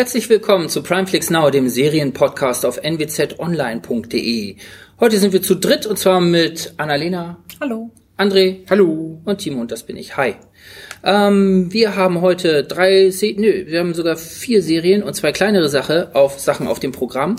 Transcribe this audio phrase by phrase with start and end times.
[0.00, 4.56] Herzlich willkommen zu Primeflix Now, dem Serienpodcast auf nwzonline.de.
[4.98, 7.36] Heute sind wir zu dritt und zwar mit Annalena.
[7.60, 7.90] Hallo.
[8.16, 8.60] André.
[8.70, 9.20] Hallo.
[9.26, 10.16] Und Timo und das bin ich.
[10.16, 10.36] Hi.
[11.04, 15.68] Ähm, wir haben heute drei, Se nö, wir haben sogar vier Serien und zwei kleinere
[15.68, 17.36] Sache auf Sachen auf dem Programm.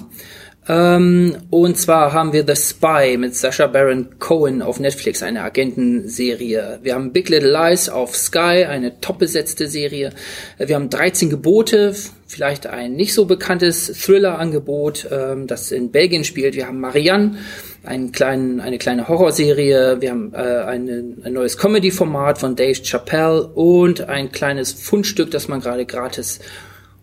[0.72, 6.80] Ähm, und zwar haben wir The Spy mit Sacha Baron Cohen auf Netflix, eine Agentenserie.
[6.82, 10.12] Wir haben Big Little Lies auf Sky, eine top besetzte Serie.
[10.58, 11.94] Wir haben 13 Gebote,
[12.26, 16.56] vielleicht ein nicht so bekanntes Thriller-Angebot, ähm, das in Belgien spielt.
[16.56, 17.36] Wir haben Marianne,
[17.84, 20.00] einen kleinen, eine kleine Horrorserie.
[20.00, 25.50] Wir haben äh, eine, ein neues Comedy-Format von Dave Chappelle und ein kleines Fundstück, das
[25.50, 26.40] man gerade gratis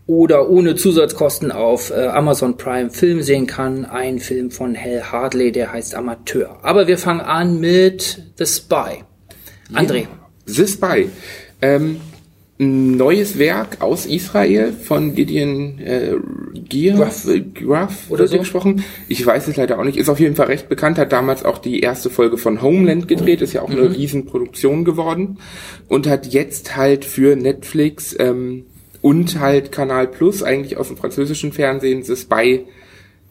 [0.08, 3.84] oder ohne Zusatzkosten auf äh, Amazon Prime Film sehen kann.
[3.84, 6.58] Ein Film von Hal Hartley, der heißt Amateur.
[6.62, 9.04] Aber wir fangen an mit The Spy.
[9.72, 10.00] André.
[10.00, 10.08] Ja,
[10.46, 11.10] The Spy.
[11.60, 12.00] Ähm,
[12.58, 16.14] ein neues Werk aus Israel von Gideon äh,
[16.54, 18.84] Giaf, Graf oder so gesprochen.
[19.08, 19.98] Ich weiß es leider auch nicht.
[19.98, 20.96] Ist auf jeden Fall recht bekannt.
[20.96, 23.42] Hat damals auch die erste Folge von Homeland gedreht.
[23.42, 23.76] Ist ja auch mhm.
[23.76, 25.36] eine Riesenproduktion geworden.
[25.86, 28.64] Und hat jetzt halt für Netflix ähm,
[29.00, 32.66] und halt Kanal Plus eigentlich aus dem französischen Fernsehen Spy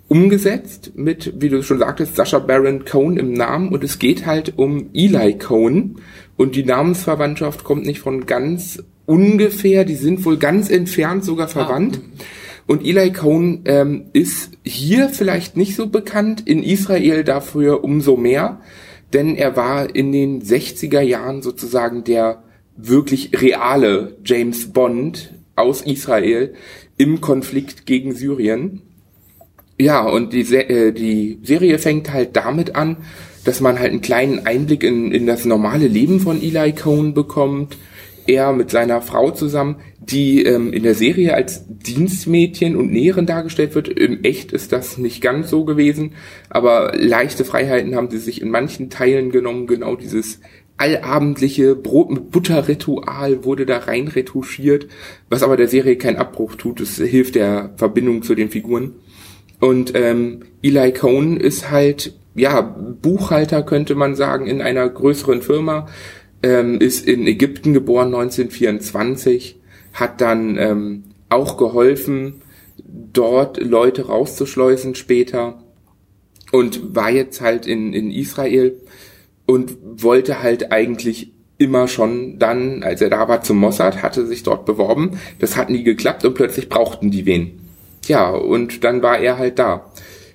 [0.07, 4.57] umgesetzt mit, wie du schon sagtest, Sascha Baron Cohen im Namen und es geht halt
[4.57, 5.97] um Eli Cohen
[6.37, 11.99] und die Namensverwandtschaft kommt nicht von ganz ungefähr, die sind wohl ganz entfernt sogar verwandt.
[12.01, 12.23] Ah.
[12.67, 18.59] Und Eli Cohen ähm, ist hier vielleicht nicht so bekannt, in Israel dafür umso mehr,
[19.13, 22.43] denn er war in den 60er Jahren sozusagen der
[22.75, 26.53] wirklich reale James Bond, aus Israel
[26.97, 28.81] im Konflikt gegen Syrien.
[29.79, 32.97] Ja, und die, äh, die Serie fängt halt damit an,
[33.43, 37.77] dass man halt einen kleinen Einblick in, in das normale Leben von Eli Cohn bekommt.
[38.25, 43.73] Er mit seiner Frau zusammen, die ähm, in der Serie als Dienstmädchen und Näherin dargestellt
[43.73, 43.87] wird.
[43.87, 46.13] Im Echt ist das nicht ganz so gewesen,
[46.49, 50.41] aber leichte Freiheiten haben sie sich in manchen Teilen genommen, genau dieses
[50.77, 54.87] allabendliche Brot mit Butter-Ritual wurde da rein retuschiert,
[55.29, 56.79] was aber der Serie keinen Abbruch tut.
[56.79, 58.93] Es hilft der Verbindung zu den Figuren.
[59.59, 65.87] Und ähm, Eli Cohn ist halt, ja, Buchhalter könnte man sagen, in einer größeren Firma,
[66.43, 69.59] ähm, ist in Ägypten geboren 1924,
[69.93, 72.41] hat dann ähm, auch geholfen,
[72.87, 75.63] dort Leute rauszuschleusen später
[76.51, 78.77] und war jetzt halt in, in Israel
[79.47, 84.43] und wollte halt eigentlich immer schon dann, als er da war zum Mossad, hatte sich
[84.43, 85.19] dort beworben.
[85.39, 87.59] Das hat nie geklappt und plötzlich brauchten die wen.
[88.05, 89.91] Ja, und dann war er halt da.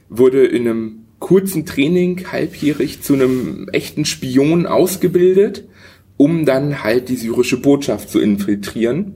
[0.09, 5.69] Wurde in einem kurzen Training halbjährig zu einem echten Spion ausgebildet,
[6.17, 9.15] um dann halt die syrische Botschaft zu infiltrieren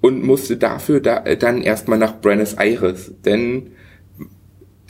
[0.00, 3.70] und musste dafür da, äh, dann erstmal nach Buenos Aires, denn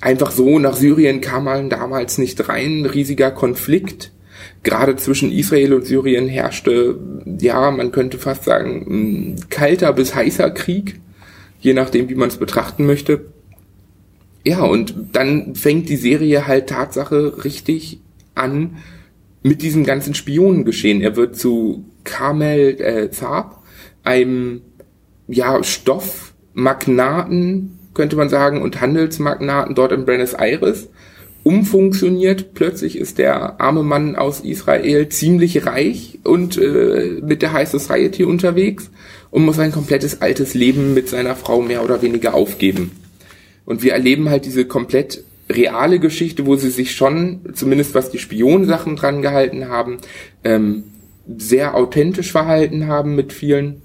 [0.01, 4.13] einfach so nach Syrien kam man damals nicht rein, riesiger Konflikt
[4.63, 6.99] gerade zwischen Israel und Syrien herrschte,
[7.41, 11.01] ja, man könnte fast sagen, ein kalter bis heißer Krieg,
[11.61, 13.27] je nachdem, wie man es betrachten möchte.
[14.45, 18.01] Ja, und dann fängt die Serie halt Tatsache richtig
[18.35, 18.77] an
[19.43, 21.01] mit diesem ganzen Spionengeschehen.
[21.01, 23.63] Er wird zu Kamel äh, Zaab,
[24.05, 24.63] einem
[25.29, 30.89] ja, Stoffmagnaten, könnte man sagen, und Handelsmagnaten dort in Buenos Aires
[31.47, 32.55] umfunktioniert.
[32.55, 38.25] Plötzlich ist der arme Mann aus Israel ziemlich reich und äh, mit der High Society
[38.25, 38.91] unterwegs
[39.31, 42.91] und muss ein komplettes altes Leben mit seiner Frau mehr oder weniger aufgeben.
[43.65, 48.19] Und wir erleben halt diese komplett reale Geschichte, wo sie sich schon, zumindest was die
[48.19, 49.99] Spionsachen dran gehalten haben,
[50.43, 50.83] ähm,
[51.39, 53.83] sehr authentisch verhalten haben mit vielen,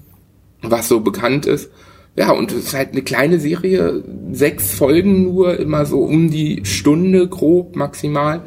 [0.62, 1.70] was so bekannt ist.
[2.14, 6.60] Ja, und es ist halt eine kleine Serie, sechs Folgen nur, immer so um die
[6.64, 8.42] Stunde grob maximal,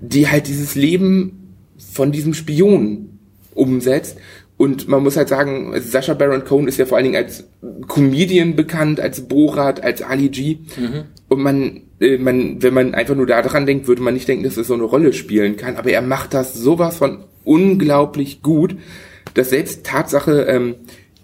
[0.00, 1.54] die halt dieses Leben
[1.92, 3.18] von diesem Spion
[3.54, 4.16] umsetzt.
[4.56, 7.44] Und man muss halt sagen, Sascha Baron Cohen ist ja vor allen Dingen als
[7.88, 10.58] Comedian bekannt, als Borat, als Ali G.
[10.76, 11.04] Mhm.
[11.28, 14.44] Und man, äh, man, wenn man einfach nur da dran denkt, würde man nicht denken,
[14.44, 15.76] dass er so eine Rolle spielen kann.
[15.76, 18.76] Aber er macht das sowas von unglaublich gut,
[19.32, 20.74] dass selbst Tatsache, ähm,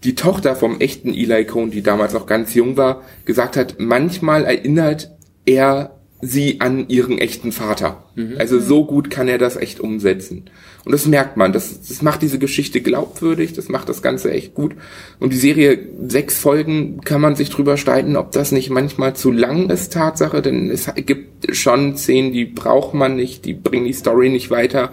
[0.04, 4.44] die Tochter vom echten Eli Cohn, die damals noch ganz jung war, gesagt hat, manchmal
[4.44, 5.10] erinnert
[5.44, 8.04] er sie an ihren echten Vater.
[8.14, 8.36] Mhm.
[8.38, 10.44] Also so gut kann er das echt umsetzen.
[10.84, 11.52] Und das merkt man.
[11.52, 14.74] Das, das macht diese Geschichte glaubwürdig, das macht das Ganze echt gut.
[15.18, 19.30] Und die Serie, sechs Folgen, kann man sich drüber streiten, ob das nicht manchmal zu
[19.30, 23.92] lang ist, Tatsache, denn es gibt schon Szenen, die braucht man nicht, die bringen die
[23.92, 24.92] Story nicht weiter,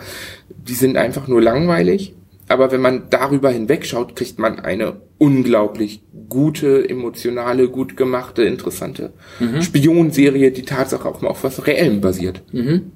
[0.50, 2.14] die sind einfach nur langweilig.
[2.48, 9.62] Aber wenn man darüber hinwegschaut, kriegt man eine unglaublich gute, emotionale, gut gemachte, interessante mhm.
[9.62, 12.42] Spionserie, die Tatsache auch mal auf was Reellem basiert.
[12.52, 12.92] Mhm.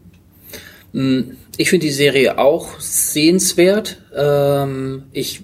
[0.93, 1.21] Mm,
[1.57, 4.01] ich finde die Serie auch sehenswert.
[4.15, 5.43] Ähm, ich,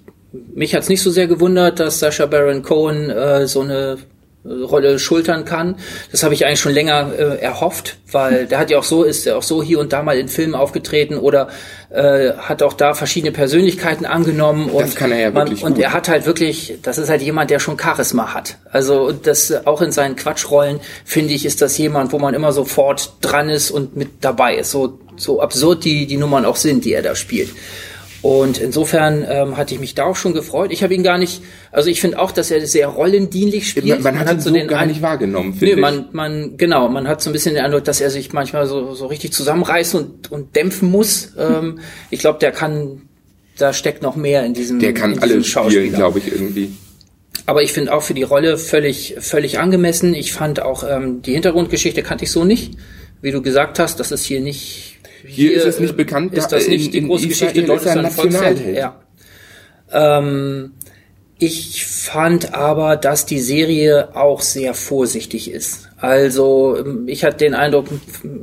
[0.54, 3.98] mich hat's nicht so sehr gewundert, dass Sasha Baron Cohen äh, so eine
[4.44, 5.76] Rolle schultern kann.
[6.12, 9.26] Das habe ich eigentlich schon länger äh, erhofft, weil der hat ja auch so, ist
[9.26, 11.48] er auch so hier und da mal in Filmen aufgetreten oder
[11.90, 14.68] äh, hat auch da verschiedene Persönlichkeiten angenommen.
[14.68, 15.64] Und das kann er ja man, wirklich.
[15.64, 15.82] Und gut.
[15.82, 18.58] er hat halt wirklich, das ist halt jemand, der schon Charisma hat.
[18.70, 23.12] Also das auch in seinen Quatschrollen, finde ich, ist das jemand, wo man immer sofort
[23.22, 24.70] dran ist und mit dabei ist.
[24.70, 27.48] So, so absurd die, die Nummern auch sind, die er da spielt.
[28.24, 30.72] Und insofern ähm, hatte ich mich da auch schon gefreut.
[30.72, 33.84] Ich habe ihn gar nicht, also ich finde auch, dass er sehr rollendienlich spielt.
[33.86, 36.56] Man, man hat, man hat ihn so den gar nicht wahrgenommen, finde nee, man, man,
[36.56, 39.34] genau, man hat so ein bisschen den Eindruck, dass er sich manchmal so, so richtig
[39.34, 41.34] zusammenreißen und, und dämpfen muss.
[41.38, 43.02] Ähm, ich glaube, der kann,
[43.58, 46.72] da steckt noch mehr in diesem Der kann alles spielen, glaube ich, irgendwie.
[47.44, 50.14] Aber ich finde auch für die Rolle völlig, völlig angemessen.
[50.14, 52.78] Ich fand auch ähm, die Hintergrundgeschichte kannte ich so nicht.
[53.20, 54.93] Wie du gesagt hast, das ist hier nicht
[55.26, 56.34] hier, hier ist es nicht bekannt.
[56.34, 57.62] Ist das nicht in, die große Geschichte?
[57.62, 58.74] Dort ist ein.
[58.74, 59.00] Ja.
[59.92, 60.72] Ähm,
[61.38, 65.88] ich fand aber, dass die Serie auch sehr vorsichtig ist.
[65.98, 67.88] Also ähm, ich hatte den Eindruck,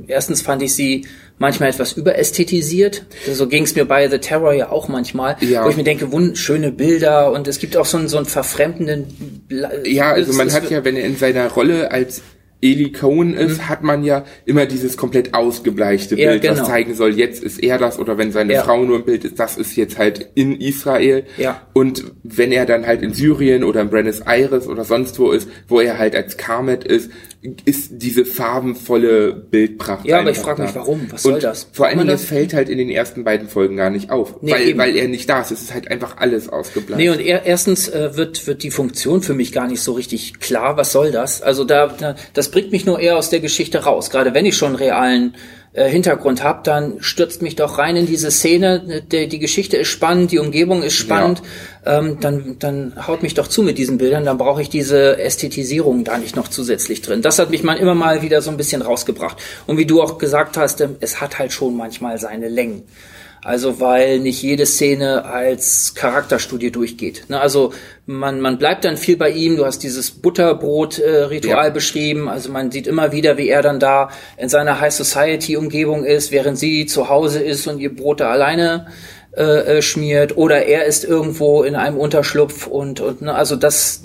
[0.08, 1.06] erstens fand ich sie
[1.38, 3.06] manchmal etwas überästhetisiert.
[3.32, 5.66] So ging es mir bei The Terror ja auch manchmal, ja.
[5.66, 9.48] wo ich mir denke, schöne Bilder und es gibt auch so einen, so einen verfremdenden.
[9.84, 12.22] Ja, also man hat ja, wenn er in seiner Rolle als
[12.62, 13.70] Eli Cohen ist, mhm.
[13.70, 16.60] hat man ja immer dieses komplett ausgebleichte ja, Bild, genau.
[16.60, 18.64] was zeigen soll, jetzt ist er das oder wenn seine ja.
[18.64, 21.24] Frau nur im Bild ist, das ist jetzt halt in Israel.
[21.38, 21.62] Ja.
[21.74, 25.50] Und wenn er dann halt in Syrien oder in Buenos Aires oder sonst wo ist,
[25.68, 27.12] wo er halt als Carmet ist,
[27.66, 30.06] ist diese farbenvolle Bildpracht.
[30.06, 31.08] Ja, aber ich frage mich, warum?
[31.10, 31.68] Was soll das?
[31.72, 34.78] Vor Dingen, es fällt halt in den ersten beiden Folgen gar nicht auf, nee, weil,
[34.78, 35.50] weil er nicht da ist.
[35.50, 37.00] Es ist halt einfach alles ausgebleicht.
[37.00, 40.40] Nee, und er, erstens äh, wird, wird die Funktion für mich gar nicht so richtig
[40.40, 40.78] klar.
[40.78, 41.42] Was soll das?
[41.42, 44.12] Also da, da das bringt mich nur eher aus der Geschichte raus.
[44.12, 45.36] Gerade wenn ich schon realen
[45.74, 49.04] äh, Hintergrund habe, dann stürzt mich doch rein in diese Szene.
[49.10, 51.42] Die, die Geschichte ist spannend, die Umgebung ist spannend.
[51.86, 52.00] Ja.
[52.00, 54.26] Ähm, dann, dann haut mich doch zu mit diesen Bildern.
[54.26, 57.22] Dann brauche ich diese Ästhetisierung da nicht noch zusätzlich drin.
[57.22, 59.38] Das hat mich mal immer mal wieder so ein bisschen rausgebracht.
[59.66, 62.84] Und wie du auch gesagt hast, ähm, es hat halt schon manchmal seine Längen.
[63.44, 67.26] Also weil nicht jede Szene als Charakterstudie durchgeht.
[67.28, 67.42] Ne?
[67.42, 67.74] Also
[68.06, 69.58] man, man bleibt dann viel bei ihm.
[69.58, 71.70] Du hast dieses Butterbrot-Ritual äh, ja.
[71.70, 72.30] beschrieben.
[72.30, 76.60] Also man sieht immer wieder, wie er dann da in seiner High Society-Umgebung ist, während
[76.60, 78.88] sie zu Hause ist und ihr Brot da alleine
[79.34, 84.02] äh, äh, schmiert oder er ist irgendwo in einem Unterschlupf und, und ne, also das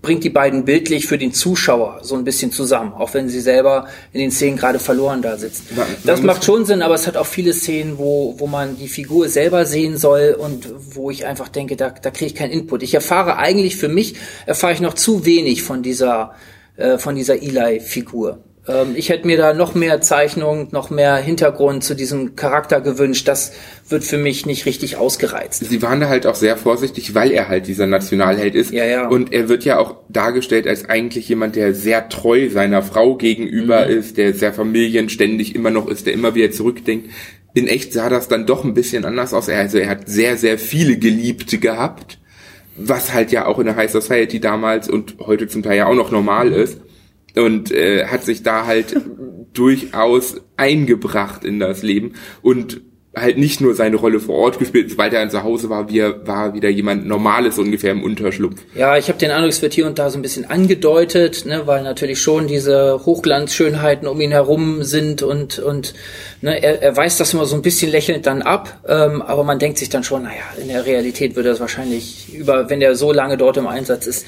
[0.00, 3.88] bringt die beiden bildlich für den Zuschauer so ein bisschen zusammen, auch wenn sie selber
[4.14, 5.66] in den Szenen gerade verloren da sitzen.
[5.76, 8.78] Man, man das macht schon Sinn, aber es hat auch viele Szenen, wo, wo man
[8.78, 12.52] die Figur selber sehen soll und wo ich einfach denke, da, da kriege ich keinen
[12.52, 12.82] Input.
[12.82, 14.14] Ich erfahre eigentlich für mich,
[14.46, 16.36] erfahre ich noch zu wenig von dieser,
[16.78, 18.38] äh, von dieser Eli-Figur.
[18.66, 23.28] Ähm, ich hätte mir da noch mehr Zeichnung, noch mehr Hintergrund zu diesem Charakter gewünscht.
[23.28, 23.52] Das
[23.88, 25.64] wird für mich nicht richtig ausgereizt.
[25.64, 28.72] Sie waren da halt auch sehr vorsichtig, weil er halt dieser Nationalheld ist.
[28.72, 29.08] Ja, ja.
[29.08, 33.86] Und er wird ja auch dargestellt als eigentlich jemand, der sehr treu seiner Frau gegenüber
[33.86, 33.98] mhm.
[33.98, 37.10] ist, der sehr familienständig immer noch ist, der immer wieder zurückdenkt.
[37.52, 39.48] In echt sah das dann doch ein bisschen anders aus.
[39.48, 42.18] Also er hat sehr, sehr viele Geliebte gehabt,
[42.76, 45.94] was halt ja auch in der High Society damals und heute zum Teil ja auch
[45.94, 46.80] noch normal ist
[47.36, 48.96] und äh, hat sich da halt
[49.52, 52.80] durchaus eingebracht in das Leben und
[53.16, 56.26] halt nicht nur seine Rolle vor Ort gespielt, sobald er zu Hause war, wie er,
[56.26, 58.60] war wieder jemand Normales ungefähr im Unterschlupf.
[58.74, 61.62] Ja, ich habe den Eindruck, es wird hier und da so ein bisschen angedeutet, ne,
[61.66, 65.94] weil natürlich schon diese Hochglanzschönheiten um ihn herum sind und und
[66.40, 69.58] ne, er, er weist das immer so ein bisschen lächelnd dann ab, ähm, aber man
[69.58, 73.12] denkt sich dann schon, naja, in der Realität würde das wahrscheinlich über, wenn er so
[73.12, 74.26] lange dort im Einsatz ist,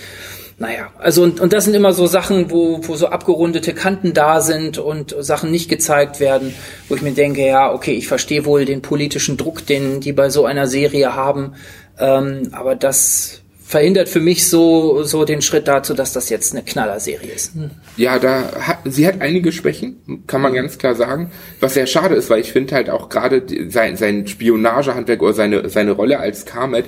[0.58, 4.40] naja, also und, und das sind immer so Sachen, wo, wo so abgerundete Kanten da
[4.40, 6.54] sind und Sachen nicht gezeigt werden,
[6.88, 10.30] wo ich mir denke, ja, okay, ich verstehe wohl den politischen Druck, den die bei
[10.30, 11.54] so einer Serie haben,
[11.98, 16.62] ähm, aber das verhindert für mich so so den Schritt dazu, dass das jetzt eine
[16.62, 17.54] Knallerserie ist.
[17.54, 17.72] Hm.
[17.96, 22.14] Ja, da hat sie hat einige Schwächen, kann man ganz klar sagen, was sehr schade
[22.14, 26.46] ist, weil ich finde halt auch gerade sein sein Spionagehandwerk oder seine seine Rolle als
[26.46, 26.86] Carmet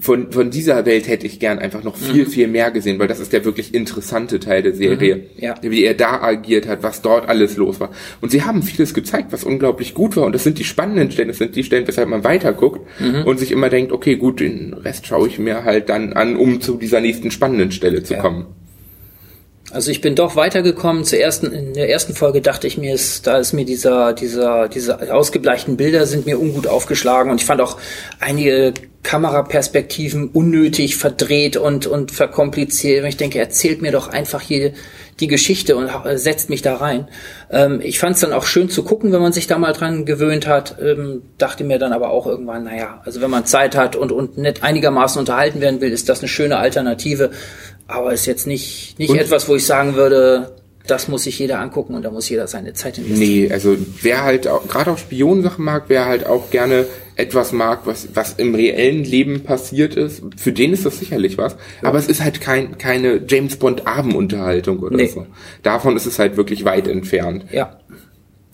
[0.00, 2.30] von, von dieser Welt hätte ich gern einfach noch viel, mhm.
[2.30, 5.16] viel mehr gesehen, weil das ist der wirklich interessante Teil der Serie.
[5.16, 5.54] Mhm, ja.
[5.60, 7.90] Wie er da agiert hat, was dort alles los war.
[8.22, 10.24] Und sie haben vieles gezeigt, was unglaublich gut war.
[10.24, 13.24] Und das sind die spannenden Stellen, das sind die Stellen, weshalb man weiterguckt mhm.
[13.24, 16.62] und sich immer denkt, okay, gut, den Rest schaue ich mir halt dann an, um
[16.62, 18.20] zu dieser nächsten spannenden Stelle zu ja.
[18.20, 18.46] kommen.
[19.72, 21.04] Also ich bin doch weitergekommen.
[21.04, 24.68] Zur ersten, in der ersten Folge dachte ich mir, ist, da ist mir dieser, dieser,
[24.68, 27.76] diese ausgebleichten Bilder sind mir ungut aufgeschlagen und ich fand auch
[28.20, 28.72] einige
[29.06, 33.04] Kameraperspektiven unnötig verdreht und, und verkompliziert.
[33.04, 34.72] Und ich denke, erzählt mir doch einfach hier
[35.20, 37.06] die Geschichte und setzt mich da rein.
[37.50, 40.06] Ähm, ich fand es dann auch schön zu gucken, wenn man sich da mal dran
[40.06, 40.76] gewöhnt hat.
[40.82, 44.38] Ähm, dachte mir dann aber auch irgendwann, naja, also wenn man Zeit hat und, und
[44.38, 47.30] nicht einigermaßen unterhalten werden will, ist das eine schöne Alternative.
[47.86, 50.56] Aber ist jetzt nicht, nicht etwas, wo ich sagen würde,
[50.86, 53.28] das muss sich jeder angucken und da muss jeder seine Zeit investieren.
[53.28, 58.08] Nee, also wer halt gerade auch Spionensachen mag, wer halt auch gerne etwas mag, was,
[58.14, 61.56] was im reellen Leben passiert ist, für den ist das sicherlich was.
[61.82, 61.88] Ja.
[61.88, 65.06] Aber es ist halt kein, keine James Bond Abendunterhaltung oder nee.
[65.06, 65.26] so.
[65.62, 67.46] Davon ist es halt wirklich weit entfernt.
[67.52, 67.80] Ja.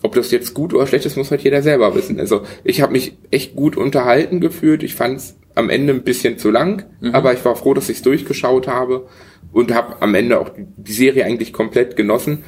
[0.03, 2.19] Ob das jetzt gut oder schlecht ist, muss halt jeder selber wissen.
[2.19, 4.83] Also ich habe mich echt gut unterhalten gefühlt.
[4.83, 7.15] Ich fand es am Ende ein bisschen zu lang, mhm.
[7.15, 9.09] aber ich war froh, dass ich es durchgeschaut habe
[9.53, 12.45] und habe am Ende auch die Serie eigentlich komplett genossen.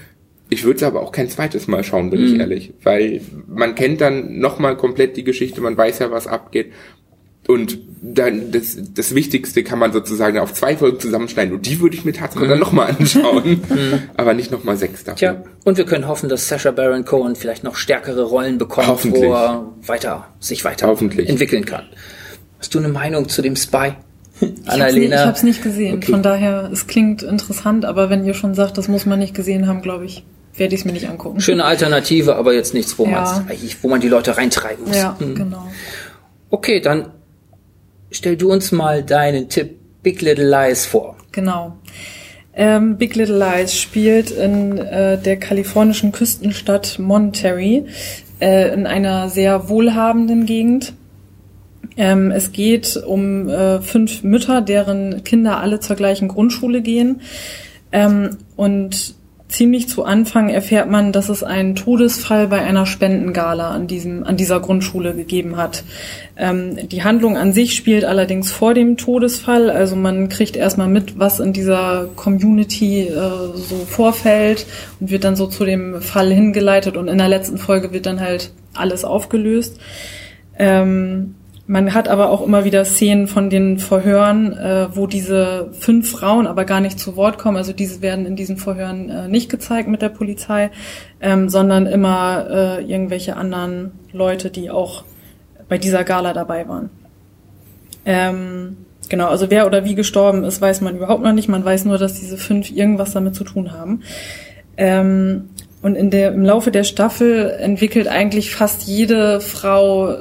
[0.50, 2.26] Ich würde es aber auch kein zweites Mal schauen, bin mhm.
[2.26, 6.72] ich ehrlich, weil man kennt dann nochmal komplett die Geschichte, man weiß ja, was abgeht.
[7.46, 11.94] Und dann das, das Wichtigste kann man sozusagen auf zwei Folgen zusammenschneiden und die würde
[11.94, 12.52] ich mir tatsächlich mhm.
[12.52, 14.02] dann nochmal anschauen, mhm.
[14.16, 15.18] aber nicht nochmal sechs davon.
[15.18, 19.34] Tja, und wir können hoffen, dass Sasha Baron Cohen vielleicht noch stärkere Rollen bekommt, wo
[19.34, 21.84] er weiter, sich weiter entwickeln kann.
[22.64, 23.92] Hast du eine Meinung zu dem Spy?
[24.64, 25.16] Annalena.
[25.16, 25.96] Ich habe es nicht, gesehen.
[25.96, 26.12] Okay.
[26.12, 29.66] Von daher, es klingt interessant, aber wenn ihr schon sagt, das muss man nicht gesehen
[29.66, 30.24] haben, glaube ich,
[30.56, 31.42] werde ich es mir nicht angucken.
[31.42, 33.44] Schöne Alternative, aber jetzt nichts, wo, ja.
[33.82, 34.96] wo man die Leute reintreiben muss.
[34.96, 35.34] Ja, mhm.
[35.34, 35.70] genau.
[36.48, 37.08] Okay, dann
[38.10, 41.18] stell du uns mal deinen Tipp Big Little Lies vor.
[41.32, 41.76] Genau.
[42.54, 47.84] Ähm, Big Little Lies spielt in äh, der kalifornischen Küstenstadt Monterey
[48.40, 50.94] äh, in einer sehr wohlhabenden Gegend
[51.96, 57.20] ähm, es geht um äh, fünf Mütter, deren Kinder alle zur gleichen Grundschule gehen.
[57.92, 59.14] Ähm, und
[59.48, 64.36] ziemlich zu Anfang erfährt man, dass es einen Todesfall bei einer Spendengala an diesem, an
[64.36, 65.84] dieser Grundschule gegeben hat.
[66.36, 69.70] Ähm, die Handlung an sich spielt allerdings vor dem Todesfall.
[69.70, 74.66] Also man kriegt erstmal mit, was in dieser Community äh, so vorfällt
[74.98, 78.20] und wird dann so zu dem Fall hingeleitet und in der letzten Folge wird dann
[78.20, 79.78] halt alles aufgelöst.
[80.58, 86.10] Ähm, man hat aber auch immer wieder Szenen von den Verhören, äh, wo diese fünf
[86.10, 87.56] Frauen aber gar nicht zu Wort kommen.
[87.56, 90.70] Also diese werden in diesen Verhören äh, nicht gezeigt mit der Polizei,
[91.22, 95.04] ähm, sondern immer äh, irgendwelche anderen Leute, die auch
[95.68, 96.90] bei dieser Gala dabei waren.
[98.04, 98.76] Ähm,
[99.08, 101.48] genau, also wer oder wie gestorben ist, weiß man überhaupt noch nicht.
[101.48, 104.02] Man weiß nur, dass diese fünf irgendwas damit zu tun haben.
[104.76, 105.48] Ähm,
[105.80, 110.14] und in der, im Laufe der Staffel entwickelt eigentlich fast jede Frau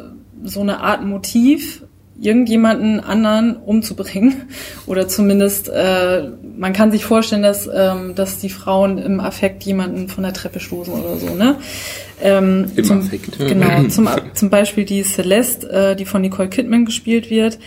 [0.43, 1.83] so eine Art Motiv,
[2.19, 4.43] irgendjemanden anderen umzubringen.
[4.85, 10.07] Oder zumindest, äh, man kann sich vorstellen, dass, ähm, dass die Frauen im Affekt jemanden
[10.07, 11.55] von der Treppe stoßen oder so, ne?
[12.21, 13.37] Ähm, Im zum, Affekt.
[13.39, 17.59] Genau, zum, zum Beispiel die Celeste, äh, die von Nicole Kidman gespielt wird.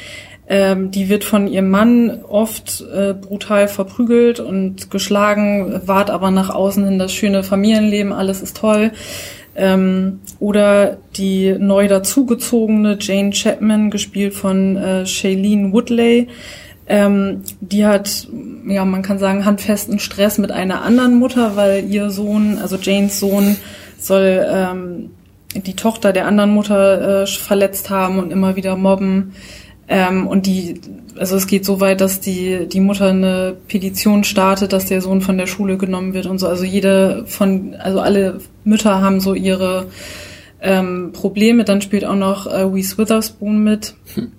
[0.49, 6.50] Ähm, die wird von ihrem Mann oft äh, brutal verprügelt und geschlagen, wahrt aber nach
[6.50, 8.92] außen hin das schöne Familienleben, alles ist toll.
[9.57, 16.29] Ähm, oder die neu dazugezogene Jane Chapman, gespielt von äh, Shailene Woodley.
[16.89, 18.29] Ähm, die hat,
[18.69, 23.19] ja, man kann sagen, handfesten Stress mit einer anderen Mutter, weil ihr Sohn, also Janes
[23.19, 23.57] Sohn,
[23.99, 25.11] soll ähm,
[25.55, 29.33] die Tochter der anderen Mutter äh, verletzt haben und immer wieder mobben.
[29.88, 30.81] Ähm, und die,
[31.16, 35.21] also es geht so weit, dass die, die Mutter eine Petition startet, dass der Sohn
[35.21, 36.49] von der Schule genommen wird und so.
[36.49, 39.87] Also jede von, also alle Mütter haben so ihre
[40.61, 41.64] ähm, Probleme.
[41.64, 43.95] Dann spielt auch noch äh, Reese Witherspoon mit.
[44.14, 44.33] Hm.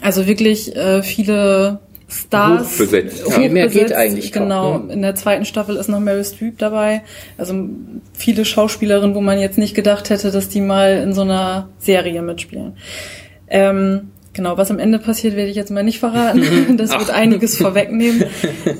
[0.00, 1.78] Also wirklich äh, viele
[2.08, 2.72] Stars.
[2.72, 3.24] Hochbesetzt.
[3.28, 3.34] Ja.
[3.34, 4.32] Viel mehr geht eigentlich.
[4.32, 4.72] Genau.
[4.72, 4.92] Kaum, ne?
[4.94, 7.02] In der zweiten Staffel ist noch Mary Streep dabei.
[7.38, 7.54] Also
[8.12, 12.22] viele Schauspielerinnen, wo man jetzt nicht gedacht hätte, dass die mal in so einer Serie
[12.22, 12.76] mitspielen.
[13.48, 16.42] Ähm, Genau, was am Ende passiert, werde ich jetzt mal nicht verraten.
[16.76, 18.24] Das wird einiges vorwegnehmen.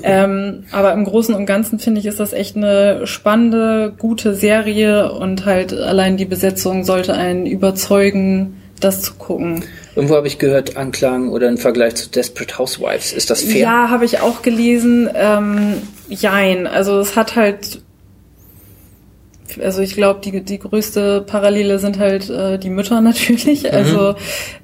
[0.02, 5.12] Ähm, aber im Großen und Ganzen finde ich, ist das echt eine spannende, gute Serie
[5.12, 9.64] und halt allein die Besetzung sollte einen überzeugen, das zu gucken.
[9.94, 13.12] Irgendwo habe ich gehört, Anklang oder ein Vergleich zu Desperate Housewives.
[13.12, 13.61] Ist das fair?
[13.61, 15.08] Ja, habe ich auch gelesen.
[15.14, 15.75] Ähm,
[16.08, 16.66] jein.
[16.66, 17.80] Also es hat halt
[19.62, 23.64] also ich glaube, die, die größte Parallele sind halt äh, die Mütter natürlich.
[23.64, 23.70] Mhm.
[23.73, 24.14] Also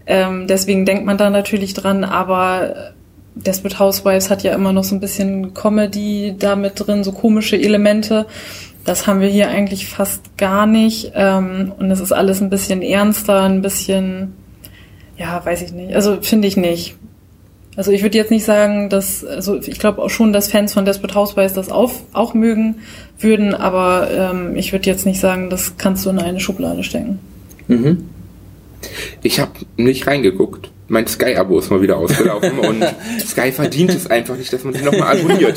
[0.06, 2.92] ähm, deswegen denkt man da natürlich dran, aber
[3.34, 7.56] Desperate Housewives hat ja immer noch so ein bisschen Comedy da mit drin, so komische
[7.56, 8.26] Elemente.
[8.84, 11.12] Das haben wir hier eigentlich fast gar nicht.
[11.14, 14.34] Ähm, und es ist alles ein bisschen ernster, ein bisschen,
[15.16, 15.94] ja, weiß ich nicht.
[15.94, 16.96] Also finde ich nicht.
[17.76, 20.84] Also ich würde jetzt nicht sagen, dass, also ich glaube auch schon, dass Fans von
[20.84, 22.76] Desperate Housewives das auf, auch mögen
[23.22, 27.18] würden, aber ähm, ich würde jetzt nicht sagen, das kannst du in eine Schublade stecken.
[27.68, 28.08] Mhm.
[29.22, 30.70] Ich habe nicht reingeguckt.
[30.88, 32.84] Mein Sky-Abo ist mal wieder ausgelaufen und
[33.24, 35.56] Sky verdient es einfach nicht, dass man sich nochmal abonniert.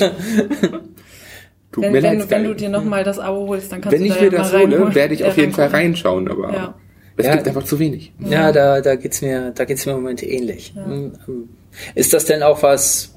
[1.71, 4.03] Tut wenn, mir wenn, leid, wenn du dir nochmal das Abo holst, dann kannst wenn
[4.03, 6.75] du da Wenn ich mir das hole, werde ich auf jeden Fall reinschauen, aber ja.
[7.17, 8.13] es ja, gibt einfach zu wenig.
[8.19, 10.73] Ja, da, da geht's mir, da geht's mir im Moment ähnlich.
[10.75, 10.85] Ja.
[10.85, 11.49] Hm, hm.
[11.95, 13.15] Ist das denn auch was,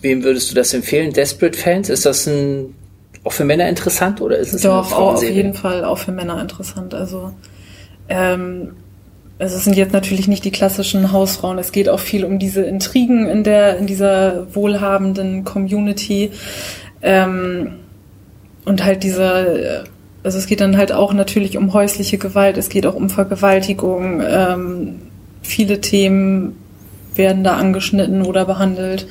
[0.00, 1.12] wem würdest du das empfehlen?
[1.12, 1.88] Desperate Fans?
[1.88, 2.74] Ist das ein,
[3.24, 6.40] auch für Männer interessant oder ist es Doch, auch auf jeden Fall auch für Männer
[6.40, 6.94] interessant.
[6.94, 7.32] Also,
[8.08, 8.72] ähm,
[9.38, 11.58] also es sind jetzt natürlich nicht die klassischen Hausfrauen.
[11.58, 16.30] Es geht auch viel um diese Intrigen in der, in dieser wohlhabenden Community.
[17.02, 17.74] Ähm,
[18.64, 19.84] und halt diese,
[20.22, 24.22] also es geht dann halt auch natürlich um häusliche Gewalt, es geht auch um Vergewaltigung.
[24.26, 25.02] Ähm,
[25.42, 26.56] viele Themen
[27.14, 29.06] werden da angeschnitten oder behandelt.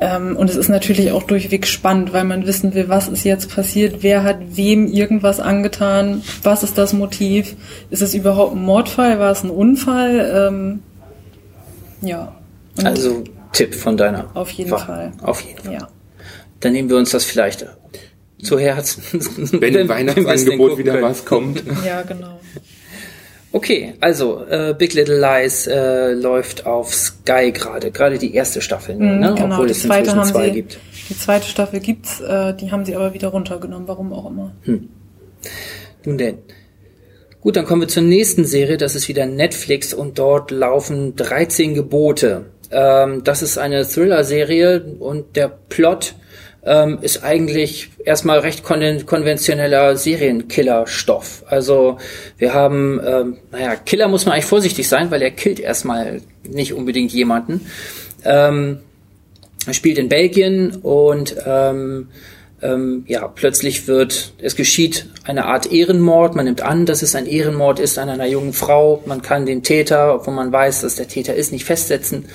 [0.00, 3.50] Ähm, und es ist natürlich auch durchweg spannend, weil man wissen will, was ist jetzt
[3.52, 7.56] passiert, wer hat wem irgendwas angetan, was ist das Motiv,
[7.90, 10.50] ist es überhaupt ein Mordfall, war es ein Unfall?
[10.52, 10.82] Ähm,
[12.00, 12.36] ja.
[12.76, 14.30] Und also Tipp von deiner.
[14.34, 14.78] Auf jeden Fall.
[14.78, 15.12] Fall.
[15.22, 15.72] Auf jeden Fall.
[15.72, 15.88] Ja.
[16.60, 17.66] Dann nehmen wir uns das vielleicht
[18.40, 19.02] zu Herzen.
[19.60, 21.62] Wenn im Weihnachtsangebot wieder was kommt.
[21.84, 22.38] Ja, genau.
[23.50, 28.96] Okay, also äh, Big Little Lies äh, läuft auf Sky gerade, gerade die erste Staffel,
[28.96, 29.34] mm, ne?
[29.36, 30.78] genau, obwohl es inzwischen zwei sie, gibt.
[31.08, 34.52] Die zweite Staffel gibt's, äh, die haben sie aber wieder runtergenommen, warum auch immer.
[34.64, 34.88] Hm.
[36.04, 36.38] Nun denn.
[37.40, 41.74] Gut, dann kommen wir zur nächsten Serie, das ist wieder Netflix und dort laufen 13
[41.74, 42.46] Gebote.
[42.70, 46.14] Ähm, das ist eine Thriller-Serie und der Plot
[46.68, 51.44] ähm, ist eigentlich erstmal recht kon konventioneller Serienkiller-Stoff.
[51.46, 51.98] Also
[52.36, 56.74] wir haben, ähm, naja, Killer muss man eigentlich vorsichtig sein, weil er killt erstmal nicht
[56.74, 57.66] unbedingt jemanden.
[58.24, 58.80] Ähm,
[59.66, 62.08] er spielt in Belgien und ähm,
[62.60, 66.34] ähm, ja, plötzlich wird, es geschieht eine Art Ehrenmord.
[66.34, 69.02] Man nimmt an, dass es ein Ehrenmord ist an einer jungen Frau.
[69.06, 72.26] Man kann den Täter, obwohl man weiß, dass der Täter ist, nicht festsetzen.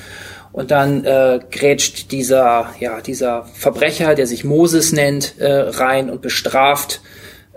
[0.54, 6.22] Und dann äh, grätscht dieser, ja, dieser Verbrecher, der sich Moses nennt, äh, rein und
[6.22, 7.02] bestraft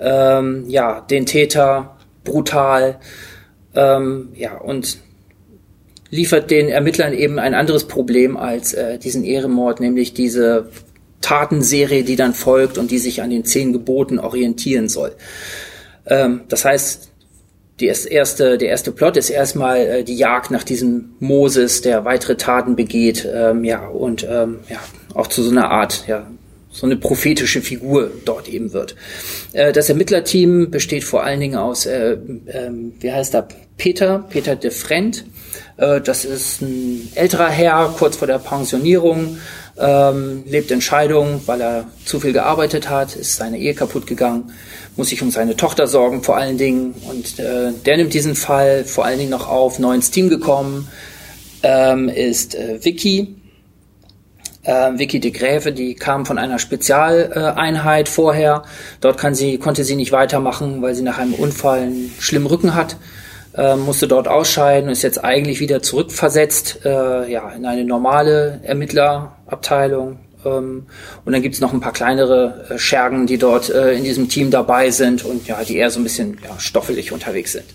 [0.01, 2.99] ähm, ja, den Täter brutal.
[3.75, 4.99] Ähm, ja, und
[6.11, 10.71] liefert den Ermittlern eben ein anderes Problem als äh, diesen Ehrenmord, nämlich diese
[11.21, 15.13] Tatenserie, die dann folgt und die sich an den zehn Geboten orientieren soll.
[16.07, 17.06] Ähm, das heißt,
[17.81, 22.37] die erste, der erste Plot ist erstmal äh, die Jagd nach diesem Moses, der weitere
[22.37, 24.79] Taten begeht, ähm, ja, und ähm, ja,
[25.15, 26.27] auch zu so einer Art, ja,
[26.71, 28.97] so eine prophetische Figur dort eben wird.
[29.53, 34.57] Äh, das Ermittlerteam besteht vor allen Dingen aus, äh, äh, wie heißt er, Peter, Peter
[34.57, 35.25] de Friend.
[35.77, 39.39] Äh, das ist ein älterer Herr, kurz vor der Pensionierung,
[39.79, 44.53] ähm, lebt in Scheidung, weil er zu viel gearbeitet hat, ist seine Ehe kaputt gegangen
[44.97, 46.95] muss sich um seine Tochter sorgen vor allen Dingen.
[47.09, 49.79] Und äh, der nimmt diesen Fall vor allen Dingen noch auf.
[49.79, 50.89] Neu ins Team gekommen
[51.63, 53.37] ähm, ist äh, Vicky.
[54.63, 58.65] Äh, Vicky de Gräfe, die kam von einer Spezialeinheit vorher.
[59.01, 62.75] Dort kann sie, konnte sie nicht weitermachen, weil sie nach einem Unfall einen schlimmen Rücken
[62.75, 62.97] hat.
[63.57, 68.61] Äh, musste dort ausscheiden und ist jetzt eigentlich wieder zurückversetzt äh, ja, in eine normale
[68.63, 70.87] Ermittlerabteilung, ähm,
[71.25, 74.51] und dann gibt's noch ein paar kleinere äh, Schergen, die dort äh, in diesem Team
[74.51, 77.67] dabei sind und ja, die eher so ein bisschen ja, stoffelig unterwegs sind.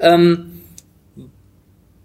[0.00, 0.52] Ähm,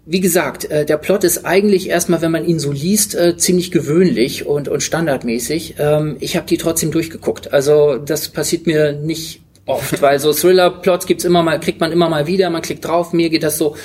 [0.04, 3.70] wie gesagt, äh, der Plot ist eigentlich erstmal, wenn man ihn so liest, äh, ziemlich
[3.70, 5.76] gewöhnlich und, und standardmäßig.
[5.78, 7.52] Ähm, ich habe die trotzdem durchgeguckt.
[7.52, 12.08] Also das passiert mir nicht oft, weil so Thriller-Plots gibt's immer mal, kriegt man immer
[12.08, 13.76] mal wieder, man klickt drauf, mir geht das so.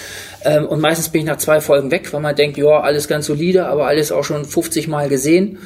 [0.44, 3.28] Ähm, und meistens bin ich nach zwei Folgen weg, weil man denkt, ja, alles ganz
[3.28, 5.60] solide, aber alles auch schon 50 Mal gesehen.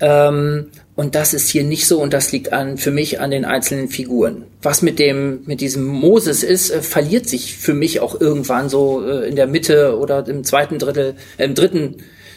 [0.00, 3.44] Ähm, und das ist hier nicht so und das liegt an, für mich an den
[3.44, 4.44] einzelnen Figuren.
[4.62, 9.04] Was mit dem, mit diesem Moses ist, äh, verliert sich für mich auch irgendwann so
[9.04, 11.96] äh, in der Mitte oder im zweiten Drittel, äh, im dritten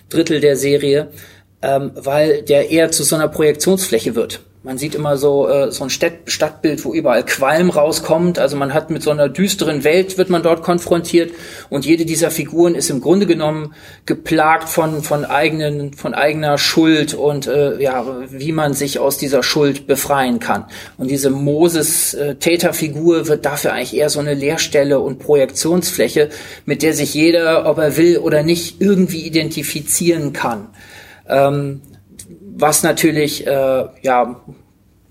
[0.10, 1.10] Drittel der Serie,
[1.62, 4.42] ähm, weil der eher zu so einer Projektionsfläche wird.
[4.64, 8.38] Man sieht immer so, äh, so ein Stadt Stadtbild, wo überall Qualm rauskommt.
[8.38, 11.32] Also man hat mit so einer düsteren Welt wird man dort konfrontiert
[11.72, 13.74] und jede dieser Figuren ist im Grunde genommen
[14.06, 19.42] geplagt von, von eigenen, von eigener Schuld und äh, ja, wie man sich aus dieser
[19.42, 20.66] Schuld befreien kann.
[21.00, 26.30] Und diese Moses-Täterfigur wird dafür eigentlich eher so eine Leerstelle und Projektionsfläche,
[26.68, 30.68] mit der sich jeder, ob er will oder nicht, irgendwie identifizieren kann.
[31.28, 31.82] Ähm,
[32.54, 34.36] was natürlich äh, ja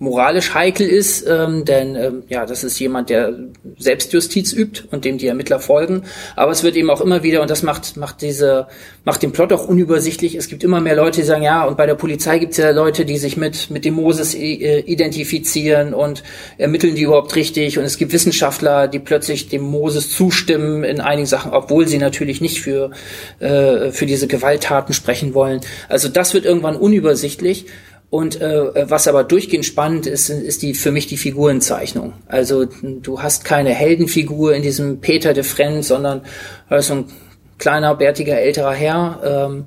[0.01, 3.35] moralisch heikel ist, ähm, denn ähm, ja, das ist jemand, der
[3.79, 6.05] Selbstjustiz übt und dem die Ermittler folgen.
[6.37, 8.67] Aber es wird eben auch immer wieder, und das macht, macht diese,
[9.05, 10.37] macht den Plot auch unübersichtlich.
[10.37, 12.71] Es gibt immer mehr Leute, die sagen, ja, und bei der Polizei gibt es ja
[12.71, 16.23] Leute, die sich mit, mit dem Moses äh, identifizieren und
[16.57, 17.79] ermitteln die überhaupt richtig.
[17.79, 22.41] Und es gibt Wissenschaftler, die plötzlich dem Moses zustimmen in einigen Sachen, obwohl sie natürlich
[22.41, 22.91] nicht für,
[23.39, 25.61] äh, für diese Gewalttaten sprechen wollen.
[25.91, 27.67] Also das wird irgendwann unübersichtlich.
[28.11, 32.15] Und äh, was aber durchgehend spannend ist, ist die für mich die Figurenzeichnung.
[32.27, 36.23] Also du hast keine Heldenfigur in diesem Peter de Frenz, sondern
[36.69, 37.05] äh, so ein
[37.59, 39.67] kleiner, bärtiger, älterer Herr, ähm,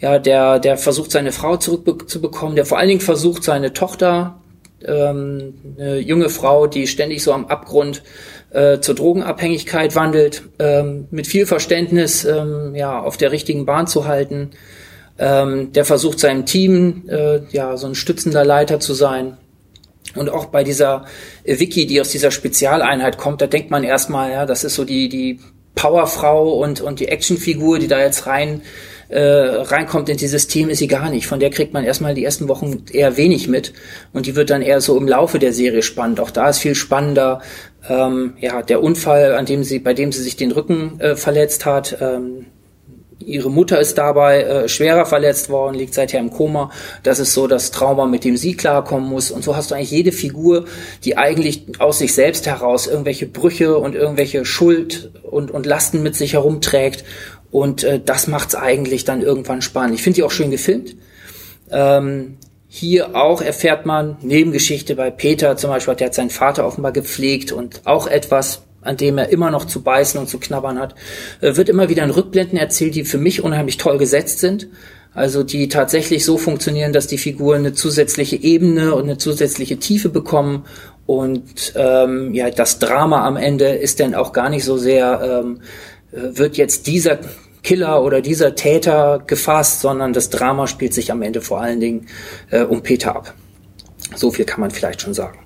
[0.00, 4.38] ja, der, der versucht, seine Frau zurückzubekommen, der vor allen Dingen versucht, seine Tochter,
[4.84, 8.02] ähm, eine junge Frau, die ständig so am Abgrund
[8.50, 14.06] äh, zur Drogenabhängigkeit wandelt, ähm, mit viel Verständnis ähm, ja, auf der richtigen Bahn zu
[14.06, 14.50] halten
[15.18, 19.36] ähm, der versucht seinem Team äh, ja so ein stützender Leiter zu sein.
[20.14, 21.04] Und auch bei dieser
[21.44, 24.84] äh, Vicky, die aus dieser Spezialeinheit kommt, da denkt man erstmal, ja, das ist so
[24.84, 25.40] die, die
[25.74, 28.62] Powerfrau und, und die Actionfigur, die da jetzt rein
[29.08, 31.26] äh, reinkommt in dieses Team, ist sie gar nicht.
[31.26, 33.72] Von der kriegt man erstmal die ersten Wochen eher wenig mit
[34.12, 36.20] und die wird dann eher so im Laufe der Serie spannend.
[36.20, 37.40] Auch da ist viel spannender.
[37.88, 41.64] Ähm, ja, der Unfall, an dem sie, bei dem sie sich den Rücken äh, verletzt
[41.64, 42.46] hat, ähm,
[43.24, 46.70] Ihre Mutter ist dabei äh, schwerer verletzt worden, liegt seither im Koma.
[47.02, 49.30] Das ist so das Trauma, mit dem sie klarkommen muss.
[49.30, 50.66] Und so hast du eigentlich jede Figur,
[51.04, 56.14] die eigentlich aus sich selbst heraus irgendwelche Brüche und irgendwelche Schuld und, und Lasten mit
[56.14, 57.04] sich herumträgt.
[57.50, 59.96] Und äh, das macht's eigentlich dann irgendwann spannend.
[59.96, 60.94] Ich finde die auch schön gefilmt.
[61.70, 62.36] Ähm,
[62.68, 67.50] hier auch erfährt man Nebengeschichte bei Peter zum Beispiel, der hat seinen Vater offenbar gepflegt
[67.50, 70.94] und auch etwas an dem er immer noch zu beißen und zu knabbern hat,
[71.40, 74.68] äh, wird immer wieder in Rückblenden erzählt, die für mich unheimlich toll gesetzt sind.
[75.14, 80.08] Also die tatsächlich so funktionieren, dass die Figuren eine zusätzliche Ebene und eine zusätzliche Tiefe
[80.08, 80.64] bekommen.
[81.06, 85.60] Und ähm, ja, das Drama am Ende ist dann auch gar nicht so sehr, ähm,
[86.12, 87.18] äh, wird jetzt dieser
[87.62, 92.06] Killer oder dieser Täter gefasst, sondern das Drama spielt sich am Ende vor allen Dingen
[92.50, 93.34] äh, um Peter ab.
[94.14, 95.38] So viel kann man vielleicht schon sagen.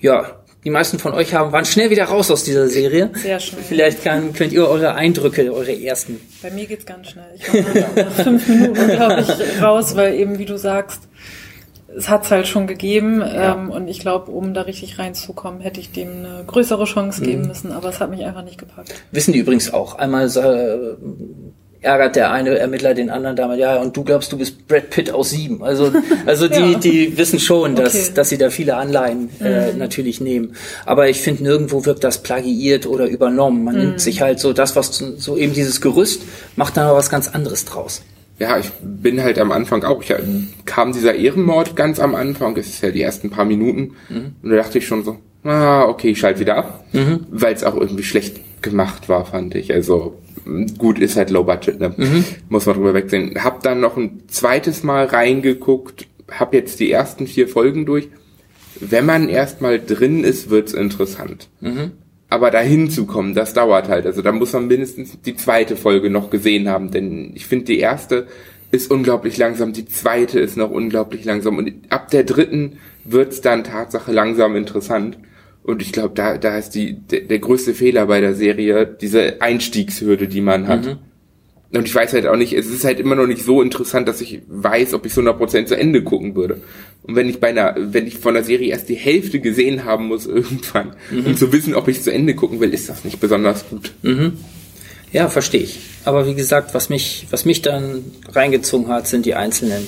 [0.00, 3.10] Ja, die meisten von euch haben, waren schnell wieder raus aus dieser Serie.
[3.14, 3.62] Sehr schnell.
[3.62, 6.20] Vielleicht kann, könnt ihr eure Eindrücke, eure ersten.
[6.40, 7.26] Bei mir geht's ganz schnell.
[7.34, 11.08] Ich war nach fünf Minuten, glaube ich, raus, weil eben, wie du sagst,
[11.96, 13.54] es hat's halt schon gegeben ja.
[13.54, 17.42] ähm, und ich glaube, um da richtig reinzukommen, hätte ich dem eine größere Chance geben
[17.42, 17.48] mhm.
[17.48, 18.94] müssen, aber es hat mich einfach nicht gepackt.
[19.10, 19.96] Wissen die übrigens auch.
[19.96, 20.96] Einmal äh,
[21.82, 25.10] ärgert der eine Ermittler den anderen damit, ja, und du glaubst, du bist Brad Pitt
[25.10, 25.62] aus sieben.
[25.62, 25.92] Also,
[26.26, 26.78] also die, ja.
[26.78, 28.12] die wissen schon, dass, okay.
[28.14, 29.78] dass sie da viele Anleihen äh, mhm.
[29.78, 30.54] natürlich nehmen.
[30.86, 33.64] Aber ich finde, nirgendwo wirkt das plagiiert oder übernommen.
[33.64, 33.80] Man mhm.
[33.80, 36.22] nimmt sich halt so das, was so eben dieses Gerüst,
[36.56, 38.02] macht dann aber was ganz anderes draus.
[38.38, 40.12] Ja, ich bin halt am Anfang auch, ich,
[40.64, 44.36] kam dieser Ehrenmord ganz am Anfang, das ist ja die ersten paar Minuten, mhm.
[44.42, 47.26] und da dachte ich schon so, ah, okay, ich schalte wieder ab, mhm.
[47.30, 49.72] weil es auch irgendwie schlecht gemacht war, fand ich.
[49.72, 50.18] Also
[50.78, 51.94] gut, ist halt Low Budget, ne?
[51.96, 52.24] Mhm.
[52.48, 53.42] Muss man drüber wegsehen.
[53.42, 58.08] Hab dann noch ein zweites Mal reingeguckt, hab jetzt die ersten vier Folgen durch.
[58.80, 61.48] Wenn man erstmal drin ist, wird's interessant.
[61.60, 61.92] Mhm.
[62.28, 64.06] Aber dahin zu kommen, das dauert halt.
[64.06, 67.78] Also da muss man mindestens die zweite Folge noch gesehen haben, denn ich finde die
[67.78, 68.26] erste
[68.70, 73.64] ist unglaublich langsam, die zweite ist noch unglaublich langsam und ab der dritten wird's dann
[73.64, 75.18] Tatsache langsam interessant.
[75.64, 79.40] Und ich glaube, da, da ist die, der, der größte Fehler bei der Serie, diese
[79.40, 80.86] Einstiegshürde, die man hat.
[80.86, 80.98] Mhm.
[81.72, 84.20] Und ich weiß halt auch nicht, es ist halt immer noch nicht so interessant, dass
[84.20, 86.60] ich weiß, ob ich 100% zu Ende gucken würde.
[87.02, 90.08] Und wenn ich bei einer, wenn ich von der Serie erst die Hälfte gesehen haben
[90.08, 91.26] muss irgendwann, mhm.
[91.26, 93.92] um zu wissen, ob ich zu Ende gucken will, ist das nicht besonders gut.
[94.02, 94.34] Mhm.
[95.12, 95.80] Ja, verstehe ich.
[96.04, 99.86] Aber wie gesagt, was mich, was mich dann reingezogen hat, sind die einzelnen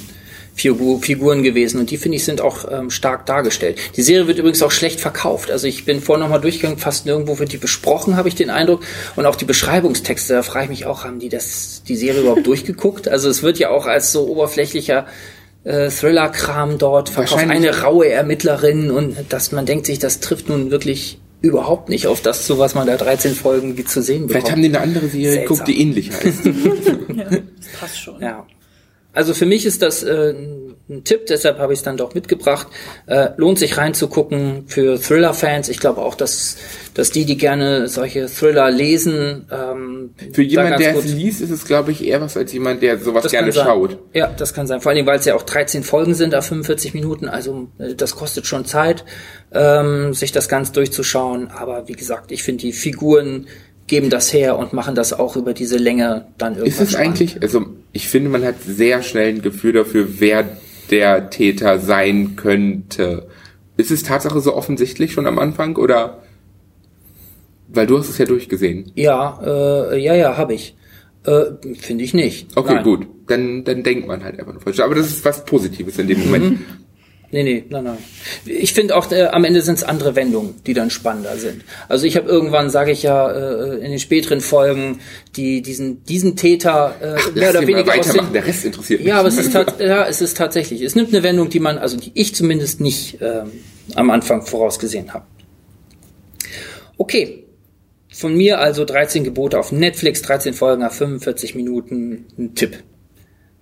[0.54, 3.78] Figur, Figuren gewesen und die finde ich sind auch ähm, stark dargestellt.
[3.96, 5.50] Die Serie wird übrigens auch schlecht verkauft.
[5.50, 8.82] Also ich bin vorhin nochmal durchgegangen, fast nirgendwo wird die besprochen, habe ich den Eindruck.
[9.16, 12.46] Und auch die Beschreibungstexte, da frage ich mich auch, haben die das, die Serie überhaupt
[12.46, 13.08] durchgeguckt?
[13.08, 15.06] Also es wird ja auch als so oberflächlicher
[15.64, 17.48] äh, Thriller-Kram dort verkauft.
[17.48, 22.22] Eine raue Ermittlerin und dass man denkt sich, das trifft nun wirklich überhaupt nicht auf
[22.22, 24.30] das zu, was man da 13 Folgen zu sehen bekommt.
[24.30, 26.44] Vielleicht haben die eine andere Serie geguckt, die ähnlich heißt.
[27.16, 28.22] ja, das passt schon.
[28.22, 28.46] Ja.
[29.14, 30.34] Also für mich ist das äh,
[30.88, 32.66] ein Tipp, deshalb habe ich es dann doch mitgebracht.
[33.06, 35.70] Äh, lohnt sich reinzugucken für Thriller-Fans.
[35.70, 36.56] Ich glaube auch, dass,
[36.92, 41.64] dass die, die gerne solche Thriller lesen, ähm, für jemand, der es liest, ist es,
[41.64, 43.98] glaube ich, eher was als jemand, der sowas gerne schaut.
[44.12, 44.82] Ja, das kann sein.
[44.82, 47.28] Vor allem, weil es ja auch 13 Folgen sind auf 45 Minuten.
[47.28, 49.04] Also äh, das kostet schon Zeit,
[49.52, 51.48] ähm, sich das ganz durchzuschauen.
[51.48, 53.46] Aber wie gesagt, ich finde die Figuren
[53.86, 56.68] geben das her und machen das auch über diese Länge dann irgendwann.
[56.68, 57.08] Ist es spannend.
[57.08, 60.44] eigentlich, also ich finde, man hat sehr schnell ein Gefühl dafür, wer
[60.90, 63.28] der Täter sein könnte.
[63.76, 66.22] Ist es Tatsache so offensichtlich schon am Anfang oder?
[67.68, 68.92] Weil du hast es ja durchgesehen.
[68.94, 70.76] Ja, äh, ja, ja, habe ich.
[71.24, 72.56] Äh, Finde ich nicht.
[72.56, 72.84] Okay, Nein.
[72.84, 73.06] gut.
[73.26, 74.80] Dann, dann denkt man halt einfach nur falsch.
[74.80, 76.60] Aber das ist was Positives in dem Moment.
[77.34, 77.98] Nee, nee, nein, nein.
[78.44, 81.64] Ich finde auch, äh, am Ende sind es andere Wendungen, die dann spannender sind.
[81.88, 85.00] Also ich habe irgendwann, sage ich ja, äh, in den späteren Folgen,
[85.34, 89.08] die diesen diesen Täter äh, Ach, mehr oder weniger aus den, Der Rest interessiert mich.
[89.08, 90.80] Ja, aber es ist, ja, es ist tatsächlich.
[90.80, 93.50] Es nimmt eine Wendung, die man, also die ich zumindest nicht ähm,
[93.96, 95.24] am Anfang vorausgesehen habe.
[96.98, 97.40] Okay.
[98.12, 102.78] Von mir also 13 Gebote auf Netflix, 13 Folgen auf 45 Minuten, ein Tipp.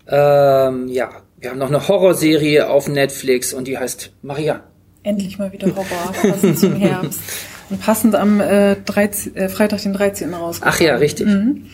[0.07, 4.63] Ähm, ja, wir haben noch eine Horrorserie auf Netflix und die heißt Maria.
[5.03, 7.21] Endlich mal wieder Horror, passend zum Herbst.
[7.71, 10.35] Und passend am äh, 13, äh, Freitag, den 13.
[10.35, 10.75] rausgekommen.
[10.77, 11.27] Ach ja, richtig.
[11.27, 11.69] Mhm.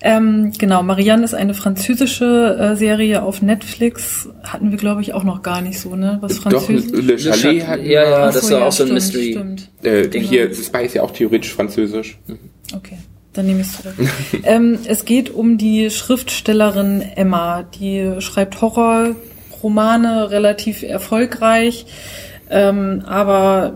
[0.00, 4.28] Ähm, genau, Marianne ist eine französische äh, Serie auf Netflix.
[4.44, 6.18] Hatten wir, glaube ich, auch noch gar nicht so, ne?
[6.20, 6.92] Was Französisch.
[6.92, 9.32] Doch, Le Chalet hatten Ja, ja, das war ja, auch so ein Mystery.
[9.32, 9.70] Stimmt.
[9.82, 10.28] Äh, genau.
[10.28, 12.18] Hier, Spy ist ja auch theoretisch französisch.
[12.72, 12.98] Okay.
[13.34, 13.94] Dann nehme ich es zurück.
[14.44, 17.64] ähm, es geht um die Schriftstellerin Emma.
[17.78, 21.86] Die schreibt Horrorromane relativ erfolgreich,
[22.48, 23.74] ähm, aber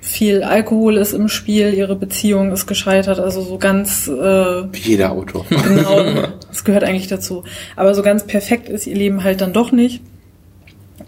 [0.00, 4.08] viel Alkohol ist im Spiel, ihre Beziehung ist gescheitert, also so ganz...
[4.08, 5.44] Äh, Wie jeder Autor.
[5.50, 7.44] Genau, das gehört eigentlich dazu.
[7.76, 10.02] Aber so ganz perfekt ist ihr Leben halt dann doch nicht.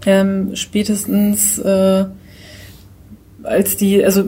[0.07, 2.05] Ähm, spätestens äh,
[3.43, 4.25] als die, also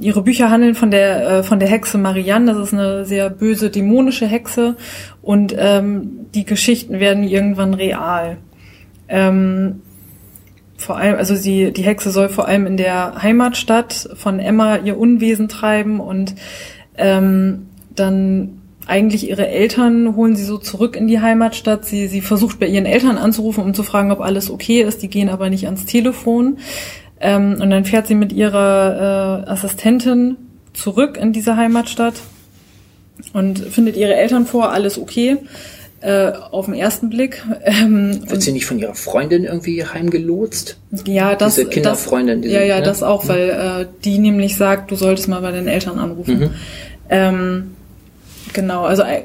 [0.00, 2.54] ihre Bücher handeln von der äh, von der Hexe Marianne.
[2.54, 4.76] Das ist eine sehr böse dämonische Hexe
[5.22, 8.38] und ähm, die Geschichten werden irgendwann real.
[9.08, 9.82] Ähm,
[10.78, 14.98] vor allem, also sie, die Hexe soll vor allem in der Heimatstadt von Emma ihr
[14.98, 16.34] Unwesen treiben und
[16.96, 21.84] ähm, dann eigentlich ihre Eltern holen sie so zurück in die Heimatstadt.
[21.84, 25.02] Sie, sie versucht bei ihren Eltern anzurufen, um zu fragen, ob alles okay ist.
[25.02, 26.58] Die gehen aber nicht ans Telefon.
[27.20, 30.36] Ähm, und dann fährt sie mit ihrer äh, Assistentin
[30.72, 32.14] zurück in diese Heimatstadt
[33.32, 35.38] und findet ihre Eltern vor, alles okay.
[36.02, 37.44] Äh, auf den ersten Blick.
[37.62, 40.78] Ähm, Wird sie nicht von ihrer Freundin irgendwie heimgelotst?
[41.04, 41.56] Ja, das.
[41.56, 42.40] Diese Kinderfreundin.
[42.40, 42.84] Das, ja, ja, ne?
[42.86, 43.28] das auch, mhm.
[43.28, 46.38] weil äh, die nämlich sagt, du solltest mal bei den Eltern anrufen.
[46.38, 46.50] Mhm.
[47.10, 47.76] Ähm,
[48.54, 49.24] genau, also äh,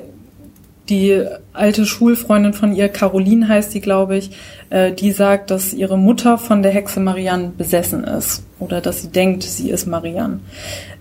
[0.90, 4.32] die alte Schulfreundin von ihr, Caroline heißt sie, glaube ich,
[4.70, 9.10] äh, die sagt, dass ihre Mutter von der Hexe Marianne besessen ist oder dass sie
[9.10, 10.40] denkt, sie ist Marianne.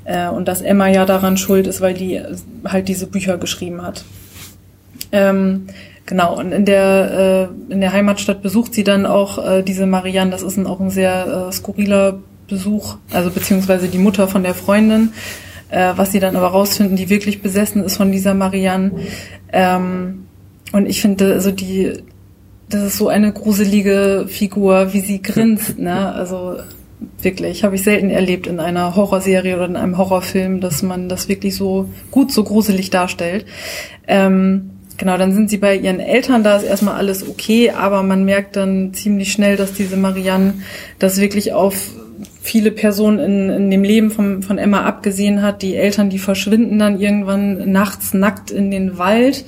[0.05, 2.21] Äh, und dass Emma ja daran schuld ist, weil die
[2.65, 4.05] halt diese Bücher geschrieben hat.
[5.13, 5.67] Ähm,
[6.07, 10.31] genau, und in der, äh, in der Heimatstadt besucht sie dann auch äh, diese Marianne.
[10.31, 12.19] Das ist ein, auch ein sehr äh, skurriler
[12.49, 15.13] Besuch, also beziehungsweise die Mutter von der Freundin
[15.71, 18.93] äh, was sie dann aber rausfinden, die wirklich besessen ist von dieser Marianne.
[19.53, 20.27] Ähm,
[20.73, 21.93] und ich finde, also die,
[22.69, 26.13] das ist so eine gruselige Figur, wie sie grinst, ne?
[26.13, 26.57] Also
[27.21, 31.29] wirklich, habe ich selten erlebt in einer Horrorserie oder in einem Horrorfilm, dass man das
[31.29, 33.45] wirklich so gut, so gruselig darstellt.
[34.07, 38.25] Ähm, genau, dann sind sie bei ihren Eltern, da ist erstmal alles okay, aber man
[38.25, 40.55] merkt dann ziemlich schnell, dass diese Marianne
[40.99, 41.91] das wirklich auf
[42.43, 45.63] viele Personen in, in dem Leben von, von Emma abgesehen hat.
[45.63, 49.45] Die Eltern, die verschwinden dann irgendwann nachts nackt in den Wald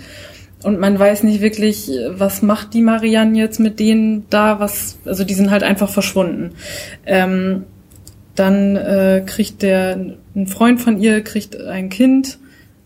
[0.66, 5.22] und man weiß nicht wirklich, was macht die Marianne jetzt mit denen da, was, also
[5.22, 6.52] die sind halt einfach verschwunden.
[7.04, 7.64] Ähm,
[8.34, 9.96] dann äh, kriegt der,
[10.34, 12.38] ein Freund von ihr kriegt ein Kind,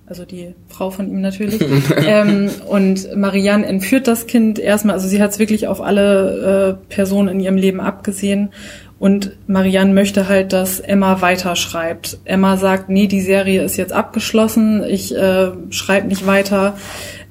[0.06, 1.60] also die Frau von ihm natürlich.
[2.06, 6.92] ähm, und Marianne entführt das Kind erstmal, also sie hat es wirklich auf alle äh,
[6.92, 8.50] Personen in ihrem Leben abgesehen
[9.00, 12.18] und Marianne möchte halt, dass Emma weiterschreibt.
[12.26, 16.76] Emma sagt, nee, die Serie ist jetzt abgeschlossen, ich äh, schreibe nicht weiter.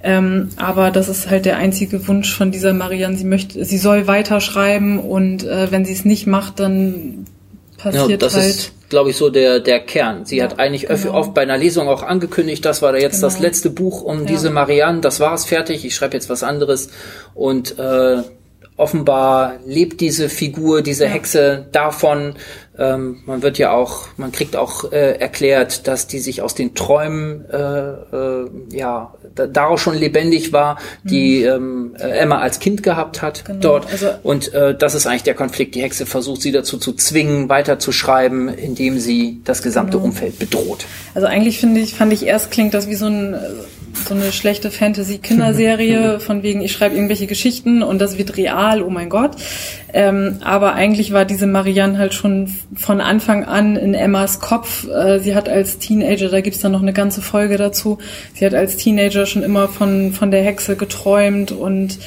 [0.01, 3.17] Ähm, aber das ist halt der einzige Wunsch von dieser Marianne.
[3.17, 7.27] Sie möchte, sie soll weiterschreiben und äh, wenn sie es nicht macht, dann
[7.77, 8.45] passiert ja, das halt.
[8.47, 10.25] Ist glaube ich, so der, der Kern.
[10.25, 11.13] Sie ja, hat eigentlich genau.
[11.13, 13.27] oft bei einer Lesung auch angekündigt, das war da jetzt genau.
[13.27, 14.25] das letzte Buch um ja.
[14.25, 16.89] diese Marianne, das war es fertig, ich schreibe jetzt was anderes.
[17.35, 18.23] Und äh,
[18.79, 21.11] offenbar lebt diese Figur, diese ja.
[21.11, 22.35] Hexe davon.
[22.77, 26.75] Ähm, man wird ja auch, man kriegt auch äh, erklärt, dass die sich aus den
[26.75, 31.93] Träumen äh, äh, ja da, daraus schon lebendig war, die mhm.
[31.93, 33.59] ähm, äh, Emma als Kind gehabt hat genau.
[33.59, 33.91] dort.
[33.91, 35.75] Also, Und äh, das ist eigentlich der Konflikt.
[35.75, 40.05] Die Hexe versucht sie dazu zu zwingen, weiterzuschreiben, indem sie das gesamte genau.
[40.05, 40.85] Umfeld bedroht.
[41.13, 43.35] Also eigentlich finde ich, fand ich erst klingt das wie so ein
[43.93, 48.89] so eine schlechte Fantasy-Kinderserie, von wegen, ich schreibe irgendwelche Geschichten und das wird real, oh
[48.89, 49.31] mein Gott.
[49.93, 54.87] Ähm, aber eigentlich war diese Marianne halt schon von Anfang an in Emmas Kopf.
[54.87, 57.97] Äh, sie hat als Teenager, da gibt's dann noch eine ganze Folge dazu,
[58.33, 61.99] sie hat als Teenager schon immer von, von der Hexe geträumt und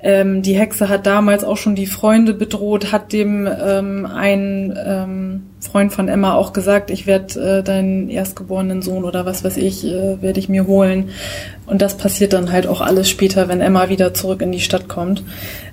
[0.00, 5.47] Ähm, die Hexe hat damals auch schon die Freunde bedroht, hat dem ähm, ein ähm,
[5.60, 9.84] Freund von Emma auch gesagt, ich werde äh, deinen erstgeborenen Sohn oder was weiß ich,
[9.84, 11.10] äh, werde ich mir holen.
[11.66, 14.88] Und das passiert dann halt auch alles später, wenn Emma wieder zurück in die Stadt
[14.88, 15.24] kommt.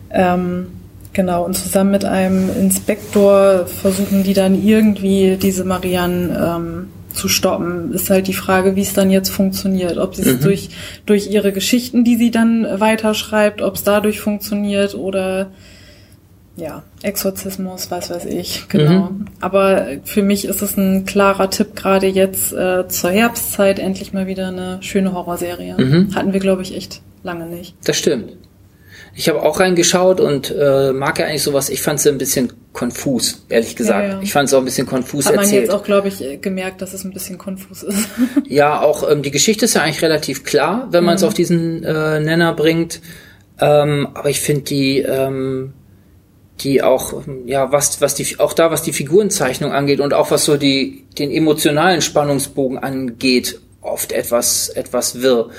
[0.10, 0.68] Ähm,
[1.14, 7.94] genau, und zusammen mit einem Inspektor versuchen die dann irgendwie diese Marianne ähm, zu stoppen.
[7.94, 9.98] Ist halt die Frage, wie es dann jetzt funktioniert.
[9.98, 10.42] Ob sie es mhm.
[10.42, 10.70] durch,
[11.06, 15.52] durch ihre Geschichten, die sie dann weiterschreibt, ob es dadurch funktioniert oder
[16.58, 19.10] ja, Exorzismus, was weiß ich, genau.
[19.10, 19.26] Mhm.
[19.42, 24.26] Aber für mich ist es ein klarer Tipp, gerade jetzt äh, zur Herbstzeit endlich mal
[24.26, 25.76] wieder eine schöne Horrorserie.
[25.78, 26.16] Mhm.
[26.16, 27.76] Hatten wir, glaube ich, echt lange nicht.
[27.84, 28.38] Das stimmt.
[29.18, 31.70] Ich habe auch reingeschaut und äh, mag ja eigentlich sowas.
[31.70, 34.08] Ich fand es ein bisschen konfus, ehrlich gesagt.
[34.08, 34.22] Ja, ja.
[34.22, 35.52] Ich fand es auch ein bisschen konfus Hat erzählt.
[35.52, 38.10] Man jetzt auch, glaube ich, gemerkt, dass es ein bisschen konfus ist.
[38.48, 41.28] ja, auch ähm, die Geschichte ist ja eigentlich relativ klar, wenn man es mhm.
[41.28, 43.00] auf diesen äh, Nenner bringt.
[43.60, 45.74] Ähm, aber ich finde die ähm,
[46.62, 50.46] die auch ja was was die auch da was die Figurenzeichnung angeht und auch was
[50.46, 55.50] so die den emotionalen Spannungsbogen angeht oft etwas etwas wirr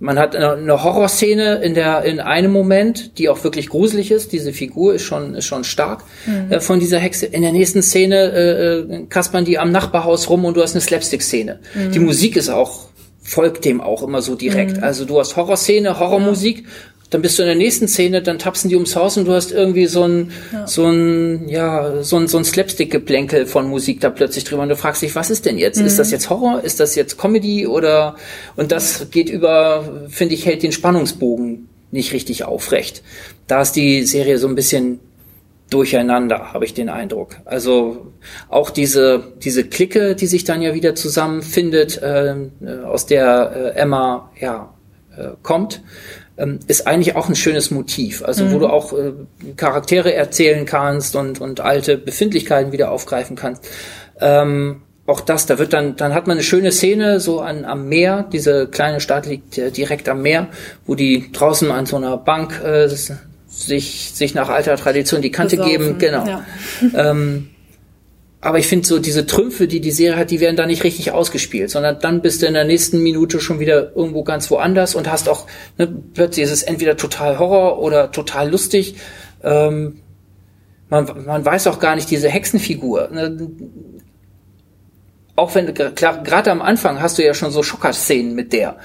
[0.00, 4.32] man hat eine Horrorszene in der in einem Moment, die auch wirklich gruselig ist.
[4.32, 6.52] Diese Figur ist schon ist schon stark mhm.
[6.52, 7.26] äh, von dieser Hexe.
[7.26, 10.80] In der nächsten Szene äh, äh, kaspern die am Nachbarhaus rum und du hast eine
[10.80, 11.60] Slapstick-Szene.
[11.74, 11.92] Mhm.
[11.92, 12.88] Die Musik ist auch
[13.22, 14.78] folgt dem auch immer so direkt.
[14.78, 14.84] Mhm.
[14.84, 16.66] Also du hast Horrorszene, Horrormusik
[17.14, 19.52] dann bist du in der nächsten Szene, dann tapsen die ums Haus und du hast
[19.52, 20.66] irgendwie so ein, ja.
[20.66, 24.74] so ein, ja, so ein, so ein Slapstick-Geplänkel von Musik da plötzlich drüber und du
[24.74, 25.78] fragst dich, was ist denn jetzt?
[25.78, 25.86] Mhm.
[25.86, 26.62] Ist das jetzt Horror?
[26.64, 28.16] Ist das jetzt Comedy oder,
[28.56, 33.04] und das geht über, finde ich, hält den Spannungsbogen nicht richtig aufrecht.
[33.46, 34.98] Da ist die Serie so ein bisschen
[35.70, 37.36] durcheinander, habe ich den Eindruck.
[37.44, 38.08] Also
[38.48, 42.34] auch diese diese Clique, die sich dann ja wieder zusammenfindet, äh,
[42.84, 44.74] aus der äh, Emma ja
[45.16, 45.80] äh, kommt,
[46.66, 48.24] ist eigentlich auch ein schönes Motiv.
[48.24, 48.52] Also mhm.
[48.52, 49.12] wo du auch äh,
[49.56, 53.68] Charaktere erzählen kannst und, und alte Befindlichkeiten wieder aufgreifen kannst.
[54.20, 57.88] Ähm, auch das, da wird dann, dann hat man eine schöne Szene so an, am
[57.88, 58.28] Meer.
[58.32, 60.48] Diese kleine Stadt liegt äh, direkt am Meer,
[60.86, 65.56] wo die draußen an so einer Bank äh, sich, sich nach alter Tradition die Kante
[65.56, 65.98] Besaufen, geben.
[65.98, 66.26] Genau.
[66.26, 66.44] Ja.
[66.94, 67.50] ähm,
[68.44, 71.12] aber ich finde so diese Trümpfe, die die Serie hat, die werden da nicht richtig
[71.12, 75.10] ausgespielt, sondern dann bist du in der nächsten Minute schon wieder irgendwo ganz woanders und
[75.10, 75.46] hast auch
[75.78, 78.96] ne, plötzlich ist es entweder total Horror oder total lustig.
[79.42, 80.02] Ähm,
[80.90, 83.08] man, man weiß auch gar nicht diese Hexenfigur.
[83.10, 83.48] Ne?
[85.36, 88.76] Auch wenn klar, gerade am Anfang hast du ja schon so Schocker-Szenen mit der.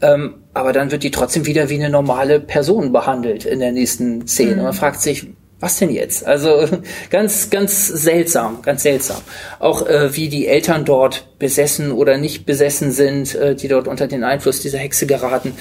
[0.00, 4.28] Ähm, aber dann wird die trotzdem wieder wie eine normale Person behandelt in der nächsten
[4.28, 4.52] Szene.
[4.52, 4.58] Mhm.
[4.58, 5.26] Und man fragt sich,
[5.60, 6.24] was denn jetzt?
[6.24, 6.68] Also
[7.10, 9.20] ganz, ganz seltsam, ganz seltsam.
[9.58, 14.06] Auch äh, wie die Eltern dort besessen oder nicht besessen sind, äh, die dort unter
[14.06, 15.54] den Einfluss dieser Hexe geraten.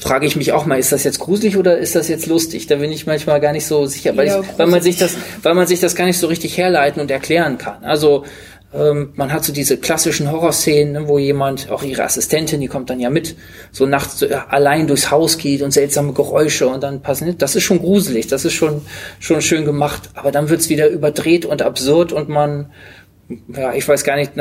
[0.00, 2.66] Frage ich mich auch mal, ist das jetzt gruselig oder ist das jetzt lustig?
[2.66, 5.54] Da bin ich manchmal gar nicht so sicher, weil, ich, weil man sich das, weil
[5.54, 7.84] man sich das gar nicht so richtig herleiten und erklären kann.
[7.84, 8.24] Also
[8.74, 12.88] ähm, man hat so diese klassischen Horrorszenen, ne, wo jemand, auch ihre Assistentin, die kommt
[12.88, 13.36] dann ja mit,
[13.70, 17.36] so nachts so, ja, allein durchs Haus geht und seltsame Geräusche und dann passen.
[17.38, 18.82] Das ist schon gruselig, das ist schon,
[19.20, 20.10] schon schön gemacht.
[20.14, 22.72] Aber dann wird's wieder überdreht und absurd und man,
[23.54, 24.32] ja, ich weiß gar nicht,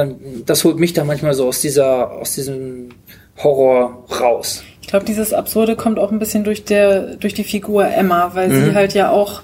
[0.46, 2.89] das holt mich da manchmal so aus dieser, aus diesem
[3.38, 4.63] Horror raus.
[4.82, 8.50] Ich glaube, dieses Absurde kommt auch ein bisschen durch der, durch die Figur Emma, weil
[8.50, 8.65] mhm.
[8.65, 9.41] sie halt ja auch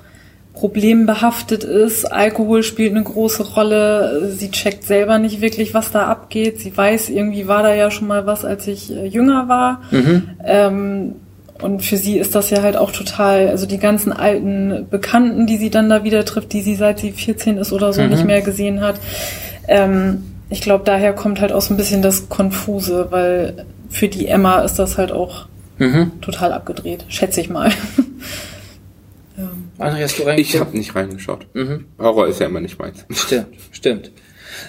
[0.59, 2.05] problembehaftet ist.
[2.11, 4.31] Alkohol spielt eine große Rolle.
[4.35, 6.59] Sie checkt selber nicht wirklich, was da abgeht.
[6.59, 9.81] Sie weiß, irgendwie war da ja schon mal was, als ich äh, jünger war.
[9.91, 10.29] Mhm.
[10.43, 11.15] Ähm,
[11.61, 15.57] und für sie ist das ja halt auch total, also die ganzen alten Bekannten, die
[15.57, 18.09] sie dann da wieder trifft, die sie seit sie 14 ist oder so mhm.
[18.09, 18.95] nicht mehr gesehen hat.
[19.67, 24.27] Ähm, ich glaube, daher kommt halt auch so ein bisschen das Konfuse, weil für die
[24.27, 26.19] Emma ist das halt auch mhm.
[26.21, 27.71] total abgedreht, schätze ich mal.
[29.79, 30.55] André, hast du reingeschaut?
[30.55, 31.47] Ich habe nicht reingeschaut.
[31.53, 31.85] Mhm.
[31.99, 33.05] Horror ist ja immer nicht meins.
[33.09, 34.11] Stimmt, stimmt.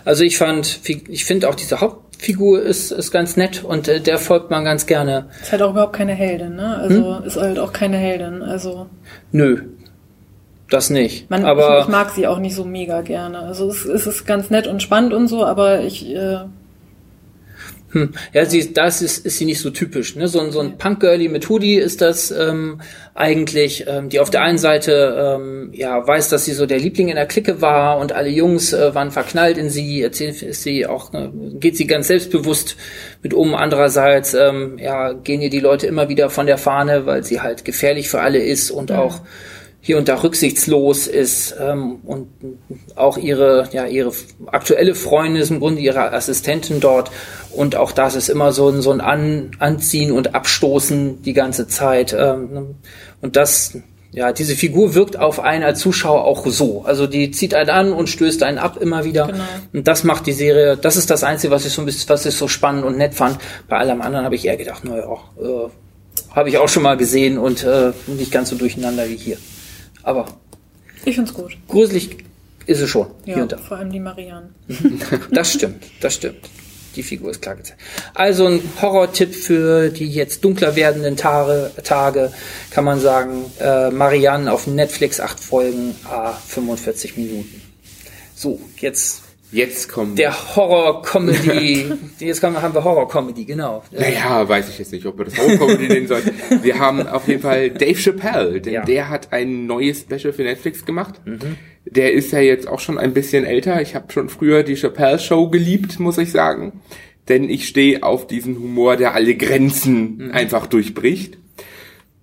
[0.05, 4.19] Also ich fand, ich finde auch diese Hauptfigur ist, ist ganz nett und äh, der
[4.19, 5.29] folgt man ganz gerne.
[5.41, 6.77] Ist halt auch überhaupt keine Heldin, ne?
[6.77, 7.25] Also hm?
[7.25, 8.43] ist halt auch keine Heldin.
[8.43, 8.87] Also.
[9.33, 9.63] Nö.
[10.71, 11.31] Das nicht.
[11.31, 13.39] Man, aber ich, ich mag sie auch nicht so mega gerne.
[13.39, 16.41] Also es, es ist ganz nett und spannend und so, aber ich äh,
[17.91, 18.13] hm.
[18.35, 20.15] Ja, sie, das ist, ist sie nicht so typisch.
[20.15, 20.29] Ne?
[20.29, 22.83] So, so ein Punk-Girlie mit Hoodie ist das ähm,
[23.15, 27.09] eigentlich, ähm, die auf der einen Seite ähm, ja weiß, dass sie so der Liebling
[27.09, 30.03] in der Clique war und alle Jungs äh, waren verknallt in sie.
[30.03, 32.77] Erzählt ist sie auch, äh, geht sie ganz selbstbewusst
[33.23, 33.55] mit um.
[33.55, 37.65] Andererseits ähm, ja gehen ihr die Leute immer wieder von der Fahne, weil sie halt
[37.65, 39.01] gefährlich für alle ist und ja.
[39.01, 39.21] auch
[39.81, 42.29] hier und da rücksichtslos ist ähm, und
[42.97, 44.13] auch ihre ja ihre
[44.47, 47.11] aktuelle Freundin ist im Grunde ihre Assistentin dort
[47.51, 51.69] und auch das ist immer so ein so ein An Anziehen und Abstoßen die ganze
[51.69, 52.75] Zeit ähm,
[53.21, 53.79] und das
[54.11, 56.83] ja, diese Figur wirkt auf einen als Zuschauer auch so.
[56.85, 59.27] Also die zieht einen an und stößt einen ab immer wieder.
[59.27, 59.45] Genau.
[59.75, 62.25] Und das macht die Serie, das ist das Einzige, was ich so ein bisschen, was
[62.25, 63.39] ich so spannend und nett fand.
[63.69, 65.05] Bei allem anderen habe ich eher gedacht, naja,
[65.41, 65.69] äh,
[66.35, 69.37] habe ich auch schon mal gesehen und äh, nicht ganz so durcheinander wie hier.
[70.09, 70.25] Aber.
[71.05, 71.59] Ich find's gut.
[71.69, 72.25] Gruselig
[72.65, 73.09] ist es schon.
[73.27, 73.59] Ja, hier und da.
[73.59, 74.49] vor allem die Marianne.
[75.31, 76.49] das stimmt, das stimmt.
[76.97, 77.79] Die Figur ist klar gezeigt.
[78.15, 82.33] Also ein Horror-Tipp für die jetzt dunkler werdenden Tage, Tage
[82.71, 87.61] kann man sagen, äh, Marianne auf Netflix, acht Folgen, a 45 Minuten.
[88.35, 91.87] So, jetzt Jetzt kommt der Horror-Comedy.
[92.19, 93.83] jetzt haben wir Horror-Comedy, genau.
[93.91, 96.31] Naja, weiß ich jetzt nicht, ob wir das Horror-Comedy nennen sollen.
[96.63, 98.85] Wir haben auf jeden Fall Dave Chappelle, denn ja.
[98.85, 101.21] der hat ein neues Special für Netflix gemacht.
[101.25, 101.57] Mhm.
[101.87, 103.81] Der ist ja jetzt auch schon ein bisschen älter.
[103.81, 106.81] Ich habe schon früher die Chappelle Show geliebt, muss ich sagen.
[107.29, 110.31] Denn ich stehe auf diesen Humor, der alle Grenzen mhm.
[110.33, 111.39] einfach durchbricht.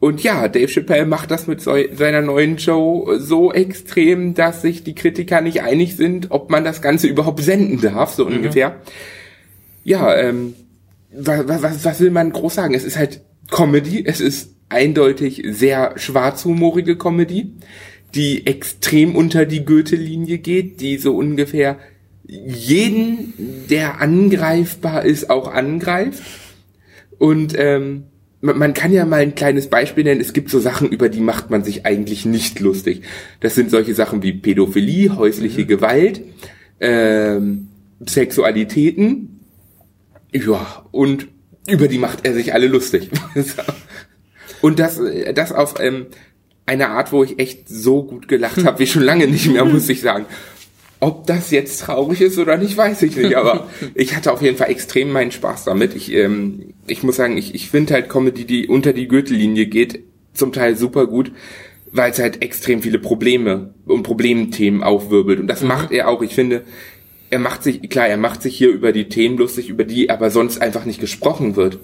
[0.06, 4.84] Und ja, Dave Chappelle macht das mit so, seiner neuen Show so extrem, dass sich
[4.84, 8.36] die Kritiker nicht einig sind, ob man das Ganze überhaupt senden darf, so mhm.
[8.36, 8.82] ungefähr.
[9.84, 10.53] Ja, ähm,
[11.12, 12.76] was, was, was will man groß sagen?
[12.76, 17.53] Es ist halt Comedy, es ist eindeutig sehr schwarzhumorige Comedy,
[18.14, 21.80] die extrem unter die Goethe-Linie geht, die so ungefähr
[22.28, 23.34] jeden,
[23.72, 26.22] der angreifbar ist, auch angreift.
[27.18, 28.03] Und ähm,
[28.42, 30.22] man kann ja mal ein kleines Beispiel nennen.
[30.22, 33.02] Es gibt so Sachen, über die macht man sich eigentlich nicht lustig.
[33.40, 35.68] Das sind solche Sachen wie Pädophilie, häusliche mhm.
[35.68, 36.22] Gewalt,
[36.80, 37.70] ähm,
[38.08, 39.40] Sexualitäten.
[40.32, 41.28] Ja, und
[41.68, 43.10] über die macht er sich alle lustig.
[44.62, 45.02] und das,
[45.34, 46.08] das auf ähm,
[46.66, 49.90] eine Art, wo ich echt so gut gelacht habe, wie schon lange nicht mehr, muss
[49.90, 50.26] ich sagen.
[51.00, 53.36] Ob das jetzt traurig ist oder nicht, weiß ich nicht.
[53.36, 55.96] Aber ich hatte auf jeden Fall extrem meinen Spaß damit.
[55.96, 60.00] Ich, ähm, ich muss sagen, ich, ich finde halt Comedy, die unter die Gürtellinie geht,
[60.34, 61.32] zum Teil super gut,
[61.91, 65.39] weil es halt extrem viele Probleme und Problemthemen aufwirbelt.
[65.39, 65.68] Und das mhm.
[65.68, 66.22] macht er auch.
[66.22, 66.64] Ich finde,
[67.30, 70.30] er macht sich, klar, er macht sich hier über die Themen lustig, über die aber
[70.30, 71.80] sonst einfach nicht gesprochen wird.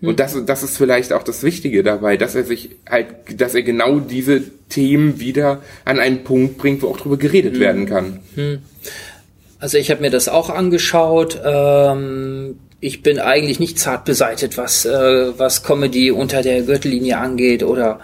[0.00, 0.16] Und hm.
[0.16, 4.00] das, das ist vielleicht auch das Wichtige dabei, dass er sich halt, dass er genau
[4.00, 7.60] diese Themen wieder an einen Punkt bringt, wo auch drüber geredet hm.
[7.60, 8.20] werden kann.
[8.34, 8.58] Hm.
[9.58, 11.40] Also ich habe mir das auch angeschaut.
[11.44, 17.62] Ähm, ich bin eigentlich nicht zart beseitet, was, äh, was Comedy unter der Gürtellinie angeht
[17.62, 18.00] oder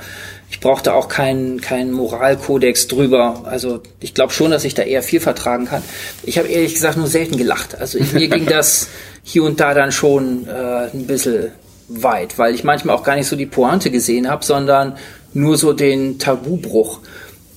[0.51, 3.43] ich brauchte auch keinen keinen Moralkodex drüber.
[3.45, 5.83] Also ich glaube schon, dass ich da eher viel vertragen kann.
[6.23, 7.79] Ich habe ehrlich gesagt nur selten gelacht.
[7.79, 8.89] Also mir ging das
[9.23, 11.53] hier und da dann schon äh, ein bisschen
[11.91, 14.97] weit, weil ich manchmal auch gar nicht so die Pointe gesehen habe, sondern
[15.35, 17.01] nur so den Tabubruch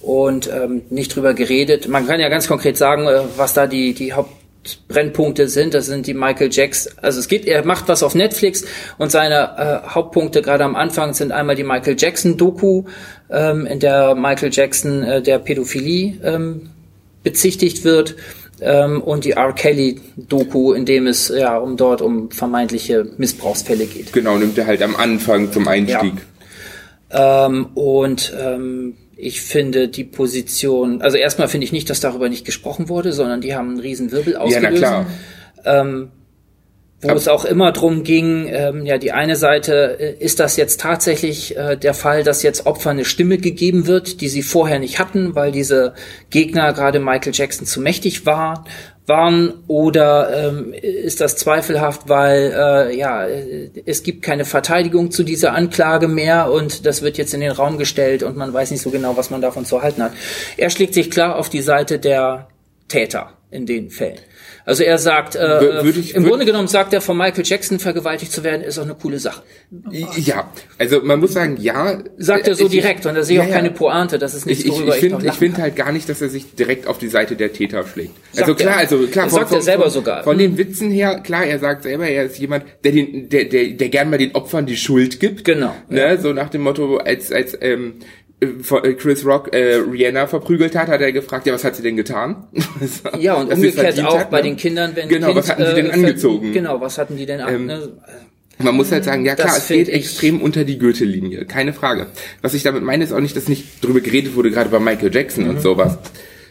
[0.02, 1.88] und ähm, nicht drüber geredet.
[1.88, 5.74] Man kann ja ganz konkret sagen, äh, was da die, die Hauptbrennpunkte sind.
[5.74, 6.94] Das sind die Michael Jackson.
[7.02, 8.66] Also es geht, er macht was auf Netflix
[8.98, 12.84] und seine äh, Hauptpunkte gerade am Anfang sind einmal die Michael Jackson Doku,
[13.30, 16.70] ähm, in der Michael Jackson äh, der Pädophilie ähm,
[17.24, 18.16] bezichtigt wird
[18.64, 19.54] ähm, und die R.
[19.54, 24.14] Kelly-Doku, in dem es ja um dort um vermeintliche Missbrauchsfälle geht.
[24.14, 26.14] Genau, nimmt er halt am Anfang zum Einstieg.
[27.12, 27.46] Ja.
[27.46, 32.46] Ähm, und ähm, ich finde die Position, also erstmal finde ich nicht, dass darüber nicht
[32.46, 34.64] gesprochen wurde, sondern die haben einen riesen Wirbel ausgelöst.
[34.64, 35.06] Ja, na klar.
[35.66, 36.12] Ähm,
[37.04, 40.80] wo es auch immer drum ging, ähm, ja, die eine Seite, äh, ist das jetzt
[40.80, 45.00] tatsächlich äh, der Fall, dass jetzt Opfer eine Stimme gegeben wird, die sie vorher nicht
[45.00, 45.94] hatten, weil diese
[46.30, 48.66] Gegner, gerade Michael Jackson, zu mächtig war,
[49.06, 53.28] waren, oder ähm, ist das zweifelhaft, weil äh, ja,
[53.86, 57.78] es gibt keine Verteidigung zu dieser Anklage mehr und das wird jetzt in den Raum
[57.78, 60.14] gestellt und man weiß nicht so genau, was man davon zu halten hat.
[60.56, 62.48] Er schlägt sich klar auf die Seite der
[62.88, 64.20] Täter in den Fällen.
[64.66, 68.44] Also er sagt, äh, ich, im Grunde genommen sagt er, von Michael Jackson vergewaltigt zu
[68.44, 69.44] werden, ist auch eine coole Sache.
[70.16, 72.00] Ja, also man muss sagen, ja.
[72.18, 74.46] Sagt er so ich, direkt und da sehe ich ja, auch keine Pointe, das ist
[74.46, 76.98] nicht ich, worüber ich, ich, ich finde halt gar nicht, dass er sich direkt auf
[76.98, 78.14] die Seite der Täter schlägt.
[78.32, 78.80] Also sagt klar, er.
[78.80, 80.24] also klar, von, sagt von, er selber sogar.
[80.24, 83.68] Von den Witzen her, klar, er sagt selber, er ist jemand, der den, der, der,
[83.72, 85.44] der gern mal den Opfern die Schuld gibt.
[85.44, 85.76] Genau.
[85.90, 86.18] Ne, ja.
[86.18, 88.23] so nach dem Motto, als, als, ähm, äh,
[88.98, 92.48] Chris Rock äh, Rihanna verprügelt hat, hat er gefragt, ja, was hat sie denn getan?
[93.20, 94.50] ja, und umgekehrt auch hat, bei ne?
[94.50, 96.54] den Kindern, wenn Genau, kind, was hatten die denn äh, angezogen?
[96.54, 97.56] Genau, was hatten die denn an?
[97.56, 97.94] Ähm, ne?
[98.60, 102.08] Man muss halt sagen, ja klar, das es geht extrem unter die Gürtellinie, keine Frage.
[102.42, 105.14] Was ich damit meine, ist auch nicht, dass nicht drüber geredet wurde, gerade bei Michael
[105.14, 105.50] Jackson mhm.
[105.52, 105.98] und sowas.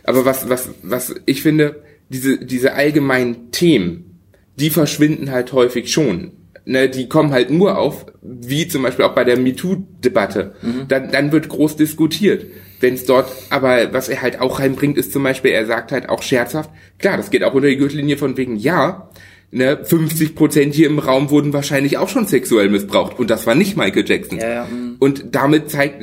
[0.04, 4.18] Aber was, was, was ich finde, diese, diese allgemeinen Themen,
[4.56, 6.32] die verschwinden halt häufig schon
[6.64, 10.54] ne, die kommen halt nur auf, wie zum Beispiel auch bei der MeToo-Debatte.
[10.62, 10.88] Mhm.
[10.88, 12.46] Dann, dann wird groß diskutiert.
[12.80, 16.08] Wenn es dort, aber was er halt auch reinbringt, ist zum Beispiel, er sagt halt
[16.08, 19.08] auch scherzhaft, klar, das geht auch unter die Gürtellinie von wegen, ja,
[19.52, 23.54] ne, 50 Prozent hier im Raum wurden wahrscheinlich auch schon sexuell missbraucht und das war
[23.54, 24.38] nicht Michael Jackson.
[24.38, 24.64] Ja, ja.
[24.64, 24.96] Mhm.
[24.98, 26.02] Und damit zeigt,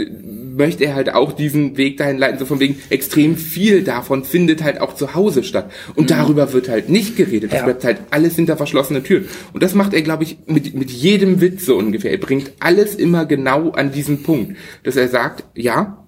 [0.60, 4.62] möchte er halt auch diesen Weg dahin leiten, so von wegen extrem viel davon findet
[4.62, 5.72] halt auch zu Hause statt.
[5.96, 6.08] Und mhm.
[6.08, 7.52] darüber wird halt nicht geredet.
[7.52, 7.66] Das ja.
[7.66, 9.28] bleibt halt alles hinter verschlossenen Türen.
[9.54, 12.12] Und das macht er, glaube ich, mit, mit jedem Witz so ungefähr.
[12.12, 16.06] Er bringt alles immer genau an diesen Punkt, dass er sagt, ja,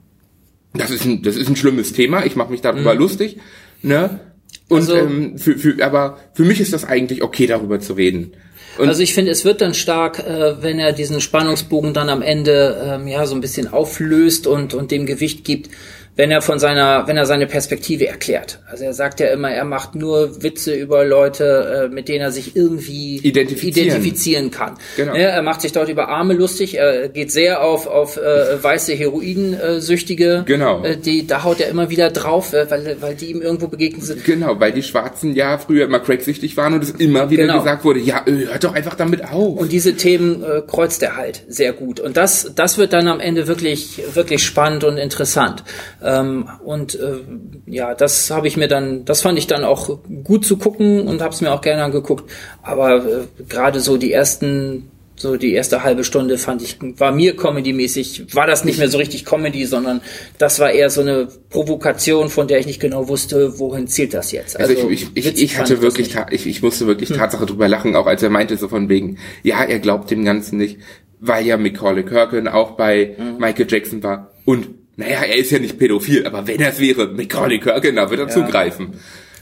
[0.74, 2.99] das ist ein, das ist ein schlimmes Thema, ich mache mich darüber mhm.
[2.99, 3.38] lustig,
[3.82, 4.20] ne?
[4.68, 8.34] Und also, ähm, für, für, aber für mich ist das eigentlich okay, darüber zu reden.
[8.78, 12.22] Und also ich finde, es wird dann stark, äh, wenn er diesen Spannungsbogen dann am
[12.22, 15.70] Ende ähm, ja so ein bisschen auflöst und und dem Gewicht gibt,
[16.16, 18.59] wenn er von seiner, wenn er seine Perspektive erklärt.
[18.70, 22.32] Also er sagt ja immer, er macht nur Witze über Leute, äh, mit denen er
[22.32, 24.78] sich irgendwie identifizieren, identifizieren kann.
[24.97, 25.16] Genau.
[25.16, 28.93] Ja, er macht sich dort über Arme lustig, er geht sehr auf, auf äh, weiße
[28.93, 30.43] Heroinsüchtige.
[30.45, 30.84] Genau.
[30.84, 34.03] Äh, die, da haut er immer wieder drauf, äh, weil, weil die ihm irgendwo begegnet
[34.03, 34.26] sind.
[34.26, 37.59] Genau, weil die Schwarzen ja früher immer cracksüchtig waren und es immer wieder genau.
[37.59, 39.57] gesagt wurde, ja, hört doch einfach damit auf.
[39.57, 41.99] Und diese Themen äh, kreuzt er halt sehr gut.
[42.01, 45.64] Und das, das wird dann am Ende wirklich, wirklich spannend und interessant.
[46.04, 47.20] Ähm, und äh,
[47.66, 51.22] ja, das habe ich mir dann, das fand ich dann auch gut zu gucken und
[51.22, 52.30] habe es mir auch gerne angeguckt.
[52.64, 54.91] Aber äh, gerade so die ersten
[55.22, 58.97] so die erste halbe Stunde fand ich, war mir Comedy-mäßig, war das nicht mehr so
[58.97, 60.02] richtig Comedy, sondern
[60.39, 64.32] das war eher so eine Provokation, von der ich nicht genau wusste, wohin zielt das
[64.32, 64.60] jetzt.
[64.60, 67.18] Also, also ich, ich, ich, ich hatte wirklich, ich, ich musste wirklich hm.
[67.18, 70.58] Tatsache drüber lachen, auch als er meinte so von wegen, ja, er glaubt dem Ganzen
[70.58, 70.80] nicht,
[71.20, 73.38] weil ja Macaulay Culkin auch bei mhm.
[73.38, 77.08] Michael Jackson war und naja, er ist ja nicht pädophil, aber wenn er es wäre,
[77.08, 78.34] Macaulay Culkin, da wird er ja.
[78.34, 78.94] zugreifen.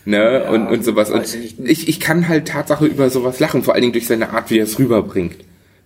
[0.06, 0.44] Ne?
[0.44, 1.12] Ja, und, und sowas.
[1.12, 4.50] Und ich, ich kann halt Tatsache über sowas lachen, vor allen Dingen durch seine Art,
[4.50, 5.36] wie er es rüberbringt.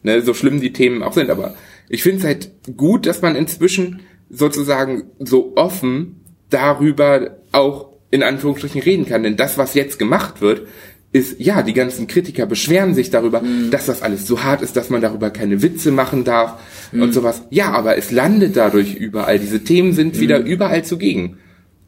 [0.03, 0.21] Ne?
[0.21, 1.55] So schlimm die Themen auch sind, aber
[1.89, 8.81] ich finde es halt gut, dass man inzwischen sozusagen so offen darüber auch in Anführungsstrichen
[8.81, 9.23] reden kann.
[9.23, 10.67] Denn das, was jetzt gemacht wird,
[11.13, 13.69] ist, ja, die ganzen Kritiker beschweren sich darüber, mhm.
[13.69, 16.55] dass das alles so hart ist, dass man darüber keine Witze machen darf
[16.91, 17.03] mhm.
[17.03, 17.43] und sowas.
[17.51, 19.37] Ja, aber es landet dadurch überall.
[19.37, 20.19] Diese Themen sind mhm.
[20.19, 21.37] wieder überall zugegen.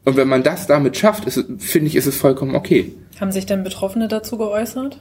[0.04, 1.24] Und wenn man das damit schafft,
[1.58, 2.94] finde ich, ist es vollkommen okay.
[3.20, 5.00] Haben sich denn Betroffene dazu geäußert?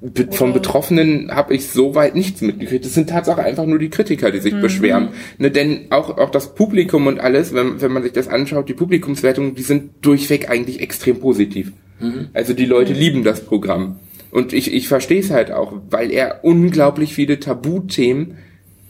[0.00, 2.84] Be von Betroffenen habe ich soweit nichts mitgekriegt.
[2.84, 4.62] Es sind tatsächlich einfach nur die Kritiker, die sich mhm.
[4.62, 5.08] beschweren.
[5.38, 8.74] Ne, denn auch, auch das Publikum und alles, wenn, wenn man sich das anschaut, die
[8.74, 11.72] Publikumswertungen, die sind durchweg eigentlich extrem positiv.
[12.00, 12.28] Mhm.
[12.32, 12.98] Also die Leute mhm.
[12.98, 14.00] lieben das Programm.
[14.30, 18.38] Und ich, ich verstehe es halt auch, weil er unglaublich viele Tabuthemen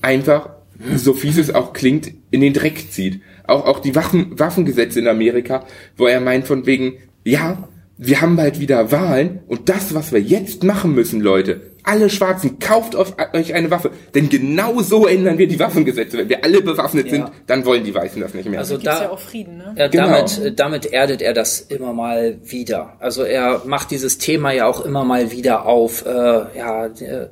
[0.00, 0.96] einfach, mhm.
[0.96, 3.20] so fies es auch klingt, in den Dreck zieht.
[3.46, 6.94] Auch, auch die Waffen, Waffengesetze in Amerika, wo er meint von wegen,
[7.24, 12.09] ja, wir haben bald wieder Wahlen und das, was wir jetzt machen müssen, Leute, alle
[12.09, 13.90] Schwarzen, kauft euch eine Waffe.
[14.14, 16.16] Denn genau so ändern wir die Waffengesetze.
[16.16, 17.12] Wenn wir alle bewaffnet ja.
[17.12, 18.59] sind, dann wollen die Weißen das nicht mehr.
[18.59, 19.74] Also da, ja auch Frieden, ne?
[19.76, 20.09] Ja, genau.
[20.09, 22.97] damit, äh, damit erdet er das immer mal wieder.
[23.01, 26.07] Also er macht dieses Thema ja auch immer mal wieder auf.
[26.07, 27.28] Äh, ja, äh,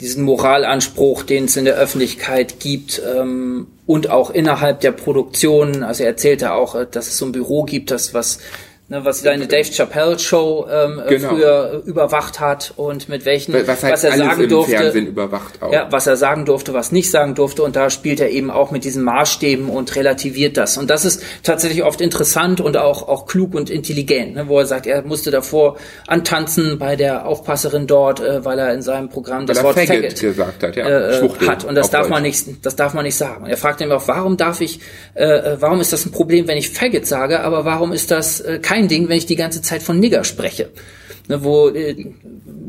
[0.00, 5.82] diesen Moralanspruch, den es in der Öffentlichkeit gibt ähm, und auch innerhalb der Produktion.
[5.82, 8.40] Also er erzählte auch, äh, dass es so ein Büro gibt, das was
[8.88, 11.28] ne, was seine Dave Chappelle Show ähm, äh, genau.
[11.30, 15.72] früher überwacht hat und mit welchen was, halt was er sagen durfte, überwacht auch.
[15.72, 18.70] ja, was er sagen durfte, was nicht sagen durfte und da spielt er eben auch
[18.70, 23.26] mit diesen Maßstäben und relativiert das und das ist tatsächlich oft interessant und auch auch
[23.26, 25.76] klug und intelligent, ne, wo er sagt, er musste davor
[26.06, 30.20] antanzen bei der Aufpasserin dort, äh, weil er in seinem Programm das Wort Faggot, Faggot
[30.20, 30.86] gesagt hat, ja.
[30.86, 32.10] äh, hat und das darf Deutsch.
[32.10, 33.46] man nicht, das darf man nicht sagen.
[33.46, 34.80] Er fragt ihn auch, warum darf ich,
[35.14, 38.40] äh, äh, warum ist das ein Problem, wenn ich Faggot sage, aber warum ist das
[38.40, 40.70] äh, kein kein Ding, wenn ich die ganze Zeit von Nigger spreche.
[41.28, 41.96] Ne, wo, äh,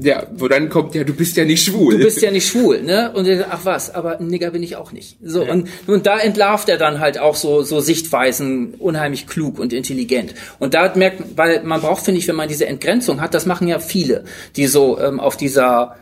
[0.02, 1.98] ja, wo dann kommt, ja, du bist ja nicht schwul.
[1.98, 3.12] Du bist ja nicht schwul, ne?
[3.14, 5.18] Und ach was, aber ein Nigger bin ich auch nicht.
[5.24, 5.52] So, ja.
[5.52, 10.34] und, und da entlarvt er dann halt auch so, so Sichtweisen unheimlich klug und intelligent.
[10.58, 13.68] Und da merkt, weil man braucht, finde ich, wenn man diese Entgrenzung hat, das machen
[13.68, 14.24] ja viele,
[14.56, 15.98] die so ähm, auf dieser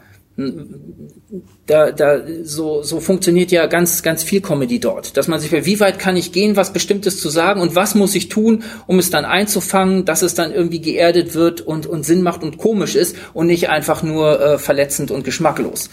[1.66, 5.16] da, da so, so funktioniert ja ganz, ganz viel Comedy dort.
[5.16, 8.16] Dass man sich wie weit kann ich gehen, was Bestimmtes zu sagen und was muss
[8.16, 12.22] ich tun, um es dann einzufangen, dass es dann irgendwie geerdet wird und, und Sinn
[12.22, 15.90] macht und komisch ist und nicht einfach nur äh, verletzend und geschmacklos.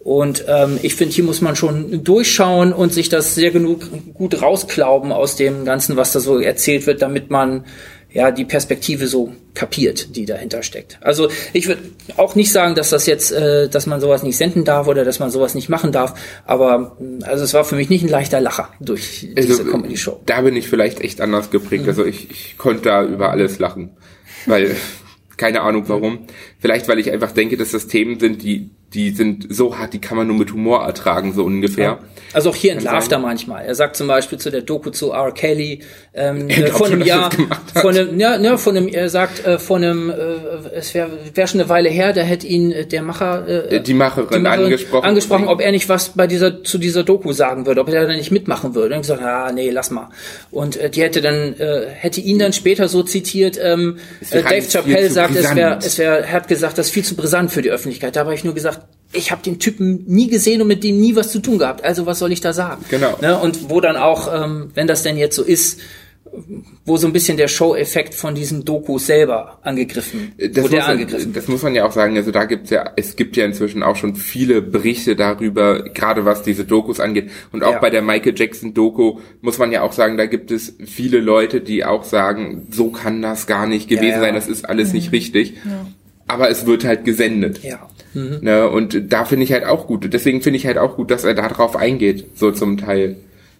[0.00, 3.80] Und ähm, ich finde, hier muss man schon durchschauen und sich das sehr genug
[4.14, 7.64] gut rausklauben aus dem Ganzen, was da so erzählt wird, damit man
[8.12, 10.98] ja die Perspektive so kapiert, die dahinter steckt.
[11.00, 11.82] Also ich würde
[12.16, 15.18] auch nicht sagen, dass das jetzt, äh, dass man sowas nicht senden darf oder dass
[15.18, 18.40] man sowas nicht machen darf, aber mm, also es war für mich nicht ein leichter
[18.40, 20.20] Lacher durch diese also, Comedy Show.
[20.26, 21.84] Da bin ich vielleicht echt anders geprägt.
[21.84, 21.88] Mhm.
[21.88, 23.96] Also ich, ich konnte da über alles lachen,
[24.44, 24.76] weil
[25.36, 26.26] keine Ahnung warum.
[26.60, 30.00] Vielleicht weil ich einfach denke, dass das Themen sind, die die sind so hart, die
[30.00, 31.84] kann man nur mit Humor ertragen, so ungefähr.
[31.84, 31.98] Ja.
[32.32, 33.64] Also auch hier entlarvt er manchmal.
[33.64, 35.32] Er sagt zum Beispiel zu der Doku zu R.
[35.32, 35.80] Kelly,
[36.14, 37.30] ähm, äh, von einem Jahr,
[37.74, 40.14] von einem, ja, ja, von einem, er sagt, äh, von einem, äh,
[40.74, 43.94] es wäre wär schon eine Weile her, da hätte ihn äh, der Macher, äh, die
[43.94, 47.66] Macherin, die Macherin angesprochen, angesprochen, ob er nicht was bei dieser, zu dieser Doku sagen
[47.66, 48.94] würde, ob er da nicht mitmachen würde.
[48.94, 50.10] Und gesagt, ah, nee, lass mal.
[50.50, 53.98] Und äh, die hätte dann, äh, hätte ihn dann später so zitiert, ähm,
[54.30, 57.16] äh, Dave Chappelle sagt, es wäre, es wäre, er hat gesagt, das ist viel zu
[57.16, 58.16] brisant für die Öffentlichkeit.
[58.16, 58.85] Da habe ich nur gesagt,
[59.16, 61.84] ich habe den Typen nie gesehen und mit dem nie was zu tun gehabt.
[61.84, 62.84] Also was soll ich da sagen?
[62.88, 63.16] Genau.
[63.20, 63.38] Ne?
[63.38, 65.80] Und wo dann auch, ähm, wenn das denn jetzt so ist,
[66.84, 71.32] wo so ein bisschen der Show-Effekt von diesen Dokus selber angegriffen, das wo der angegriffen
[71.32, 73.96] Das muss man ja auch sagen, also da gibt's ja, es gibt ja inzwischen auch
[73.96, 77.30] schon viele Berichte darüber, gerade was diese Dokus angeht.
[77.52, 77.78] Und auch ja.
[77.78, 81.60] bei der Michael Jackson Doku muss man ja auch sagen, da gibt es viele Leute,
[81.60, 84.20] die auch sagen, so kann das gar nicht gewesen ja, ja.
[84.20, 84.94] sein, das ist alles mhm.
[84.96, 85.54] nicht richtig.
[86.28, 87.62] Aber es wird halt gesendet.
[87.62, 87.88] Ja.
[88.16, 88.38] Mhm.
[88.40, 90.12] Ne, und da finde ich halt auch gut.
[90.12, 93.16] Deswegen finde ich halt auch gut, dass er da drauf eingeht, so zum Teil.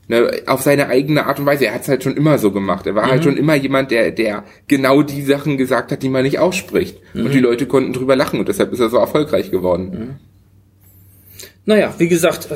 [0.09, 1.67] Ne, auf seine eigene Art und Weise.
[1.67, 2.87] Er hat es halt schon immer so gemacht.
[2.87, 3.15] Er war halt mhm.
[3.15, 6.99] halt schon immer jemand, der, der genau die Sachen gesagt hat, die man nicht ausspricht.
[7.13, 7.27] Mhm.
[7.27, 9.91] Und die Leute konnten drüber lachen und deshalb ist er so erfolgreich geworden.
[9.91, 10.15] Mhm.
[11.67, 12.55] Naja, wie gesagt, äh,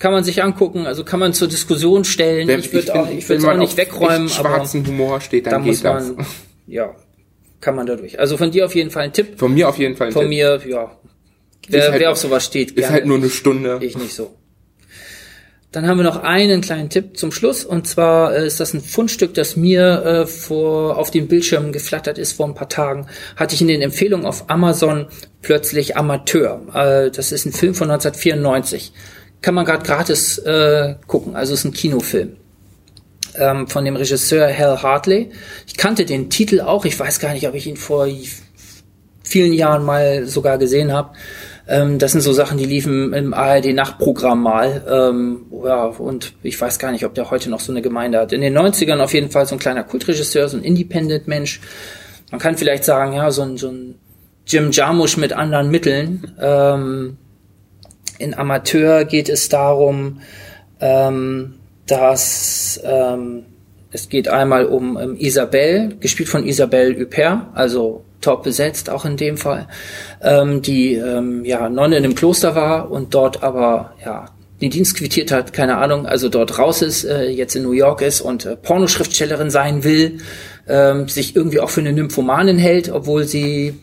[0.00, 2.48] kann man sich angucken, also kann man zur Diskussion stellen.
[2.48, 5.58] Wenn, ich würde auch, ich würde auch nicht wegräumen, aber schwarzen Humor steht, dann da
[5.58, 6.26] geht muss man, das.
[6.66, 6.94] Ja,
[7.62, 8.18] kann man dadurch.
[8.20, 9.38] Also von dir auf jeden Fall ein Tipp.
[9.38, 10.28] Von mir auf jeden Fall ein Von Tipp.
[10.28, 10.90] mir, ja.
[11.68, 12.86] Wer, halt, wer auf sowas steht, gerne.
[12.86, 13.78] Ist halt nur eine Stunde.
[13.80, 14.34] Ich nicht so.
[15.70, 18.82] Dann haben wir noch einen kleinen Tipp zum Schluss und zwar äh, ist das ein
[18.82, 23.06] Fundstück, das mir äh, vor auf dem Bildschirm geflattert ist vor ein paar Tagen.
[23.36, 25.06] Hatte ich in den Empfehlungen auf Amazon
[25.40, 26.60] plötzlich Amateur.
[26.74, 28.92] Äh, das ist ein Film von 1994.
[29.40, 31.36] Kann man gerade gratis äh, gucken.
[31.36, 32.36] Also ist ein Kinofilm
[33.38, 35.30] ähm, von dem Regisseur Hal Hartley.
[35.66, 36.84] Ich kannte den Titel auch.
[36.84, 38.06] Ich weiß gar nicht, ob ich ihn vor
[39.22, 41.12] vielen Jahren mal sogar gesehen habe.
[41.68, 44.84] Ähm, das sind so Sachen, die liefen im ARD-Nachtprogramm mal.
[44.88, 48.32] Ähm, ja, und ich weiß gar nicht, ob der heute noch so eine Gemeinde hat.
[48.32, 51.60] In den 90ern auf jeden Fall so ein kleiner Kultregisseur, so ein Independent-Mensch.
[52.30, 53.94] Man kann vielleicht sagen, ja, so ein, so ein
[54.46, 56.34] Jim Jarmusch mit anderen Mitteln.
[56.40, 57.16] Ähm,
[58.18, 60.20] in Amateur geht es darum,
[60.80, 61.54] ähm,
[61.92, 63.44] dass ähm,
[63.90, 69.18] es geht einmal um ähm, Isabelle, gespielt von Isabelle Huppert, also top besetzt auch in
[69.18, 69.68] dem Fall,
[70.22, 74.30] ähm, die ähm, ja Nonne in einem Kloster war und dort aber ja
[74.62, 78.00] den Dienst quittiert hat, keine Ahnung, also dort raus ist, äh, jetzt in New York
[78.00, 80.18] ist und äh, Pornoschriftstellerin sein will,
[80.68, 83.74] ähm, sich irgendwie auch für eine Nymphomanin hält, obwohl sie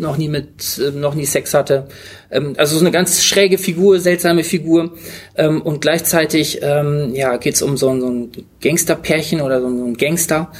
[0.00, 1.86] noch nie mit, äh, noch nie Sex hatte.
[2.30, 4.94] Ähm, also so eine ganz schräge Figur, seltsame Figur.
[5.36, 10.50] Ähm, und gleichzeitig, ähm, ja, geht's um so, ein Gangsterpärchen oder so, ein Gangster.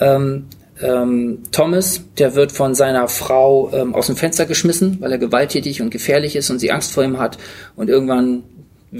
[0.00, 0.46] Ähm,
[0.82, 5.80] ähm, Thomas, der wird von seiner Frau ähm, aus dem Fenster geschmissen, weil er gewalttätig
[5.80, 7.38] und gefährlich ist und sie Angst vor ihm hat.
[7.76, 8.42] Und irgendwann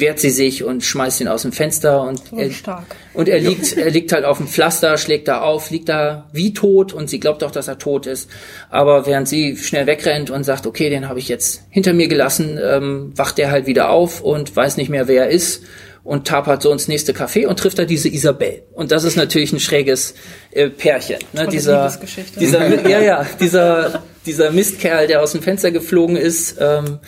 [0.01, 2.85] wehrt sie sich und schmeißt ihn aus dem Fenster und so er, stark.
[3.15, 6.53] und er liegt er liegt halt auf dem Pflaster, schlägt da auf, liegt da wie
[6.53, 8.31] tot und sie glaubt auch, dass er tot ist.
[8.71, 12.59] Aber während sie schnell wegrennt und sagt, okay, den habe ich jetzt hinter mir gelassen,
[12.63, 15.63] ähm, wacht er halt wieder auf und weiß nicht mehr, wer er ist
[16.07, 18.63] und tapert so ins nächste Café und trifft da diese Isabel.
[18.73, 20.15] Und das ist natürlich ein schräges
[20.53, 21.19] äh, Pärchen.
[21.33, 21.49] Ne?
[21.49, 21.99] Dieser,
[22.39, 26.57] dieser, ja, ja, dieser, dieser Mistkerl, der aus dem Fenster geflogen ist.
[26.61, 27.01] Ähm,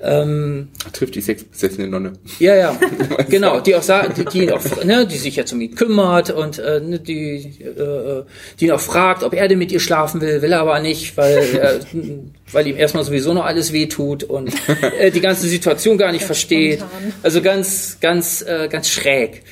[0.00, 2.12] ähm, Trifft die sexbesessene Nonne.
[2.38, 2.78] Ja, ja,
[3.30, 6.58] genau, die auch sagt, die, die, auch, ne, die sich jetzt um ihn kümmert und
[6.58, 8.24] äh, ne, die, äh,
[8.60, 11.38] die noch fragt, ob er denn mit ihr schlafen will, will er aber nicht, weil,
[11.54, 11.80] er,
[12.52, 14.52] weil ihm erstmal sowieso noch alles wehtut und
[14.98, 16.80] äh, die ganze Situation gar nicht ganz versteht.
[16.80, 17.12] Spontan.
[17.22, 19.42] Also ganz, ganz, äh, ganz schräg.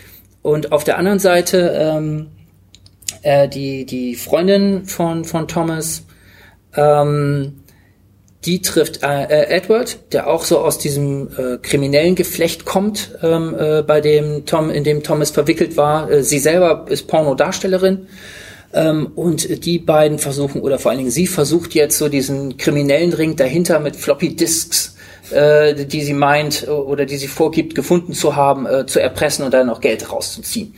[0.42, 2.26] Und auf der anderen Seite ähm,
[3.22, 6.04] äh, die, die Freundin von, von Thomas,
[6.76, 7.63] ähm,
[8.44, 13.54] die trifft äh, äh, Edward, der auch so aus diesem äh, kriminellen Geflecht kommt, ähm,
[13.58, 16.10] äh, bei dem Tom, in dem Thomas verwickelt war.
[16.10, 18.06] Äh, sie selber ist Pornodarstellerin.
[18.74, 23.12] Ähm, und die beiden versuchen, oder vor allen Dingen sie versucht jetzt so diesen kriminellen
[23.12, 24.96] Ring dahinter mit Floppy Disks,
[25.30, 29.54] äh, die sie meint oder die sie vorgibt, gefunden zu haben, äh, zu erpressen und
[29.54, 30.74] dann noch Geld rauszuziehen.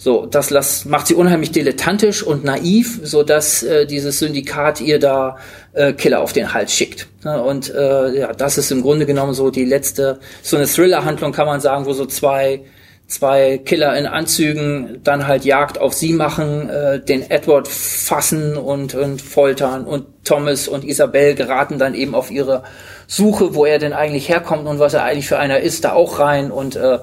[0.00, 5.00] So, das las, macht sie unheimlich dilettantisch und naiv, so dass äh, dieses Syndikat ihr
[5.00, 5.38] da
[5.72, 7.08] äh, Killer auf den Hals schickt.
[7.24, 11.32] Ja, und äh, ja, das ist im Grunde genommen so die letzte, so eine Thriller-Handlung
[11.32, 12.62] kann man sagen, wo so zwei
[13.08, 18.94] zwei Killer in Anzügen dann halt Jagd auf sie machen, äh, den Edward fassen und,
[18.94, 22.64] und foltern und Thomas und Isabel geraten dann eben auf ihre
[23.06, 26.20] Suche, wo er denn eigentlich herkommt und was er eigentlich für einer ist, da auch
[26.20, 26.98] rein und äh,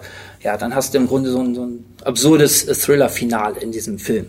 [0.45, 4.27] ja, dann hast du im Grunde so ein, so ein absurdes Thriller-Final in diesem Film.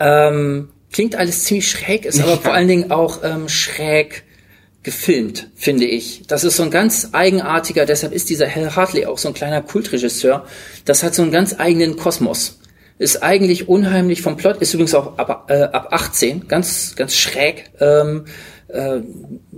[0.00, 2.36] Ähm, klingt alles ziemlich schräg, ist aber ja.
[2.38, 4.24] vor allen Dingen auch ähm, schräg
[4.82, 6.24] gefilmt, finde ich.
[6.26, 9.62] Das ist so ein ganz eigenartiger, deshalb ist dieser Hal Hartley auch so ein kleiner
[9.62, 10.44] Kultregisseur.
[10.84, 12.58] Das hat so einen ganz eigenen Kosmos.
[12.98, 17.70] Ist eigentlich unheimlich vom Plot, ist übrigens auch ab, äh, ab 18, ganz, ganz schräg.
[17.78, 18.24] Ähm,
[18.76, 19.02] äh,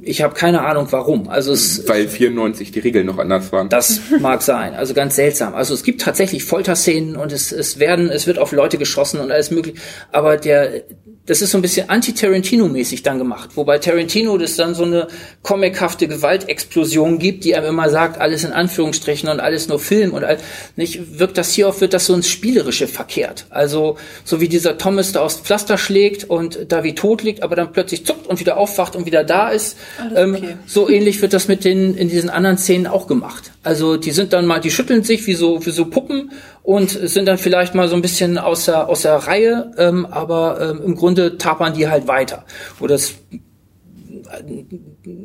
[0.03, 1.29] ich habe keine Ahnung warum.
[1.29, 3.69] Also es, Weil 94 die Regeln noch anders waren.
[3.69, 4.75] Das mag sein.
[4.75, 5.55] Also ganz seltsam.
[5.55, 9.31] Also es gibt tatsächlich Folterszenen und es, es werden, es wird auf Leute geschossen und
[9.31, 9.79] alles mögliche.
[10.13, 10.85] Aber der,
[11.29, 13.51] das ist so ein bisschen anti-Tarantino-mäßig dann gemacht.
[13.55, 15.09] Wobei Tarantino das dann so eine
[15.43, 20.25] comichafte Gewaltexplosion gibt, die einem immer sagt, alles in Anführungsstrichen und alles nur Film und
[20.25, 20.39] all,
[20.77, 23.47] nicht, wirkt das hier auf, wird das so ins Spielerische verkehrt.
[23.51, 27.57] Also, so wie dieser Thomas da aufs Pflaster schlägt und da wie tot liegt, aber
[27.57, 29.77] dann plötzlich zuckt und wieder aufwacht und wieder da ist.
[30.15, 30.57] Ähm, okay.
[30.67, 33.51] So ähnlich wird das mit den, in diesen anderen Szenen auch gemacht.
[33.65, 36.31] Also, die sind dann mal, die schütteln sich wie so, wie so Puppen
[36.63, 40.95] und sind dann vielleicht mal so ein bisschen außer, außer Reihe, ähm, aber ähm, im
[40.95, 42.45] Grunde tapern die halt weiter.
[42.79, 43.15] Wo das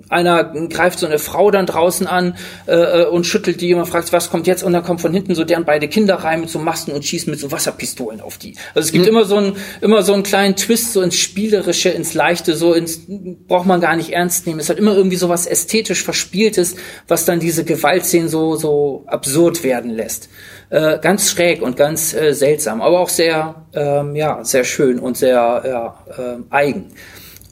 [0.09, 2.35] einer greift so eine Frau dann draußen an
[2.67, 4.63] äh, äh und schüttelt die und fragt, was kommt jetzt?
[4.63, 7.29] Und dann kommt von hinten so deren beide Kinder rein mit so Masten und schießen
[7.29, 8.55] mit so Wasserpistolen auf die.
[8.73, 9.11] Also es gibt mhm.
[9.11, 13.01] immer so einen immer so einen kleinen Twist so ins Spielerische, ins Leichte, so ins
[13.47, 14.59] braucht man gar nicht ernst nehmen.
[14.59, 16.75] Es hat immer irgendwie so was ästhetisch Verspieltes,
[17.07, 20.29] was dann diese Gewaltszenen so so absurd werden lässt.
[20.73, 25.15] Äh, ganz schräg und ganz äh, seltsam, aber auch sehr, ähm, ja, sehr schön und
[25.15, 26.87] sehr ja, äh, eigen.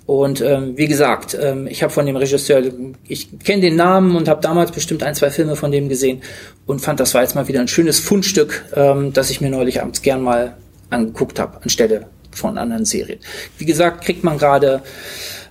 [0.06, 2.62] Und ähm, wie gesagt, ähm, ich habe von dem Regisseur,
[3.08, 6.22] ich kenne den Namen und habe damals bestimmt ein, zwei Filme von dem gesehen
[6.66, 9.82] und fand, das war jetzt mal wieder ein schönes Fundstück, ähm, das ich mir neulich
[9.82, 10.58] abends gern mal
[10.90, 13.20] angeguckt habe, anstelle von anderen Serien.
[13.58, 14.82] Wie gesagt, kriegt man gerade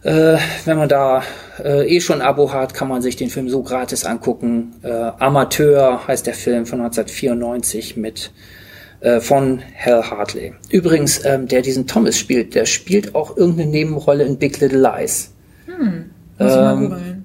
[0.02, 1.22] äh, wenn man da
[1.62, 4.74] äh, eh schon ein Abo hat, kann man sich den Film so gratis angucken.
[4.82, 8.30] Äh, Amateur heißt der Film von 1994 mit
[9.00, 10.52] äh, von Hal Hartley.
[10.70, 15.32] Übrigens, ähm, der diesen Thomas spielt, der spielt auch irgendeine Nebenrolle in Big Little Lies.
[15.66, 17.24] Hm, ähm,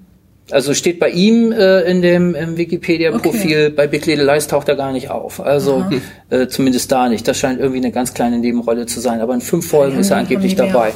[0.51, 3.69] also steht bei ihm äh, in dem im Wikipedia-Profil, okay.
[3.69, 5.41] bei Big Little Lies taucht er gar nicht auf.
[5.41, 5.85] Also
[6.29, 7.27] äh, zumindest da nicht.
[7.27, 9.21] Das scheint irgendwie eine ganz kleine Nebenrolle zu sein.
[9.21, 10.93] Aber in fünf Folgen ja, ist er angeblich dabei.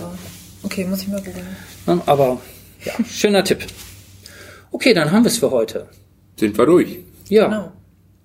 [0.63, 2.01] Okay, muss ich mal googeln.
[2.05, 2.39] Aber
[2.85, 3.65] ja, schöner Tipp.
[4.71, 5.87] Okay, dann haben wir es für heute.
[6.37, 6.99] Sind wir durch.
[7.27, 7.47] Ja.
[7.47, 7.71] Genau.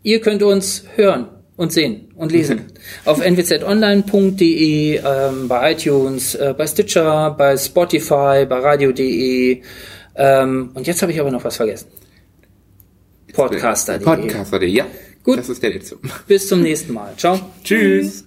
[0.03, 2.63] Ihr könnt uns hören und sehen und lesen.
[3.05, 9.63] Auf nwzonline.de, ähm, bei iTunes, äh, bei Stitcher, bei Spotify, bei radio.de.
[10.17, 11.89] Ähm, und jetzt habe ich aber noch was vergessen.
[13.33, 14.05] Podcaster.de.
[14.05, 14.87] Podcaster.de, ja.
[15.23, 15.39] Gut.
[15.39, 15.97] Das ist der letzte.
[16.27, 17.15] Bis zum nächsten Mal.
[17.17, 17.41] Ciao.
[17.65, 18.25] Tschüss.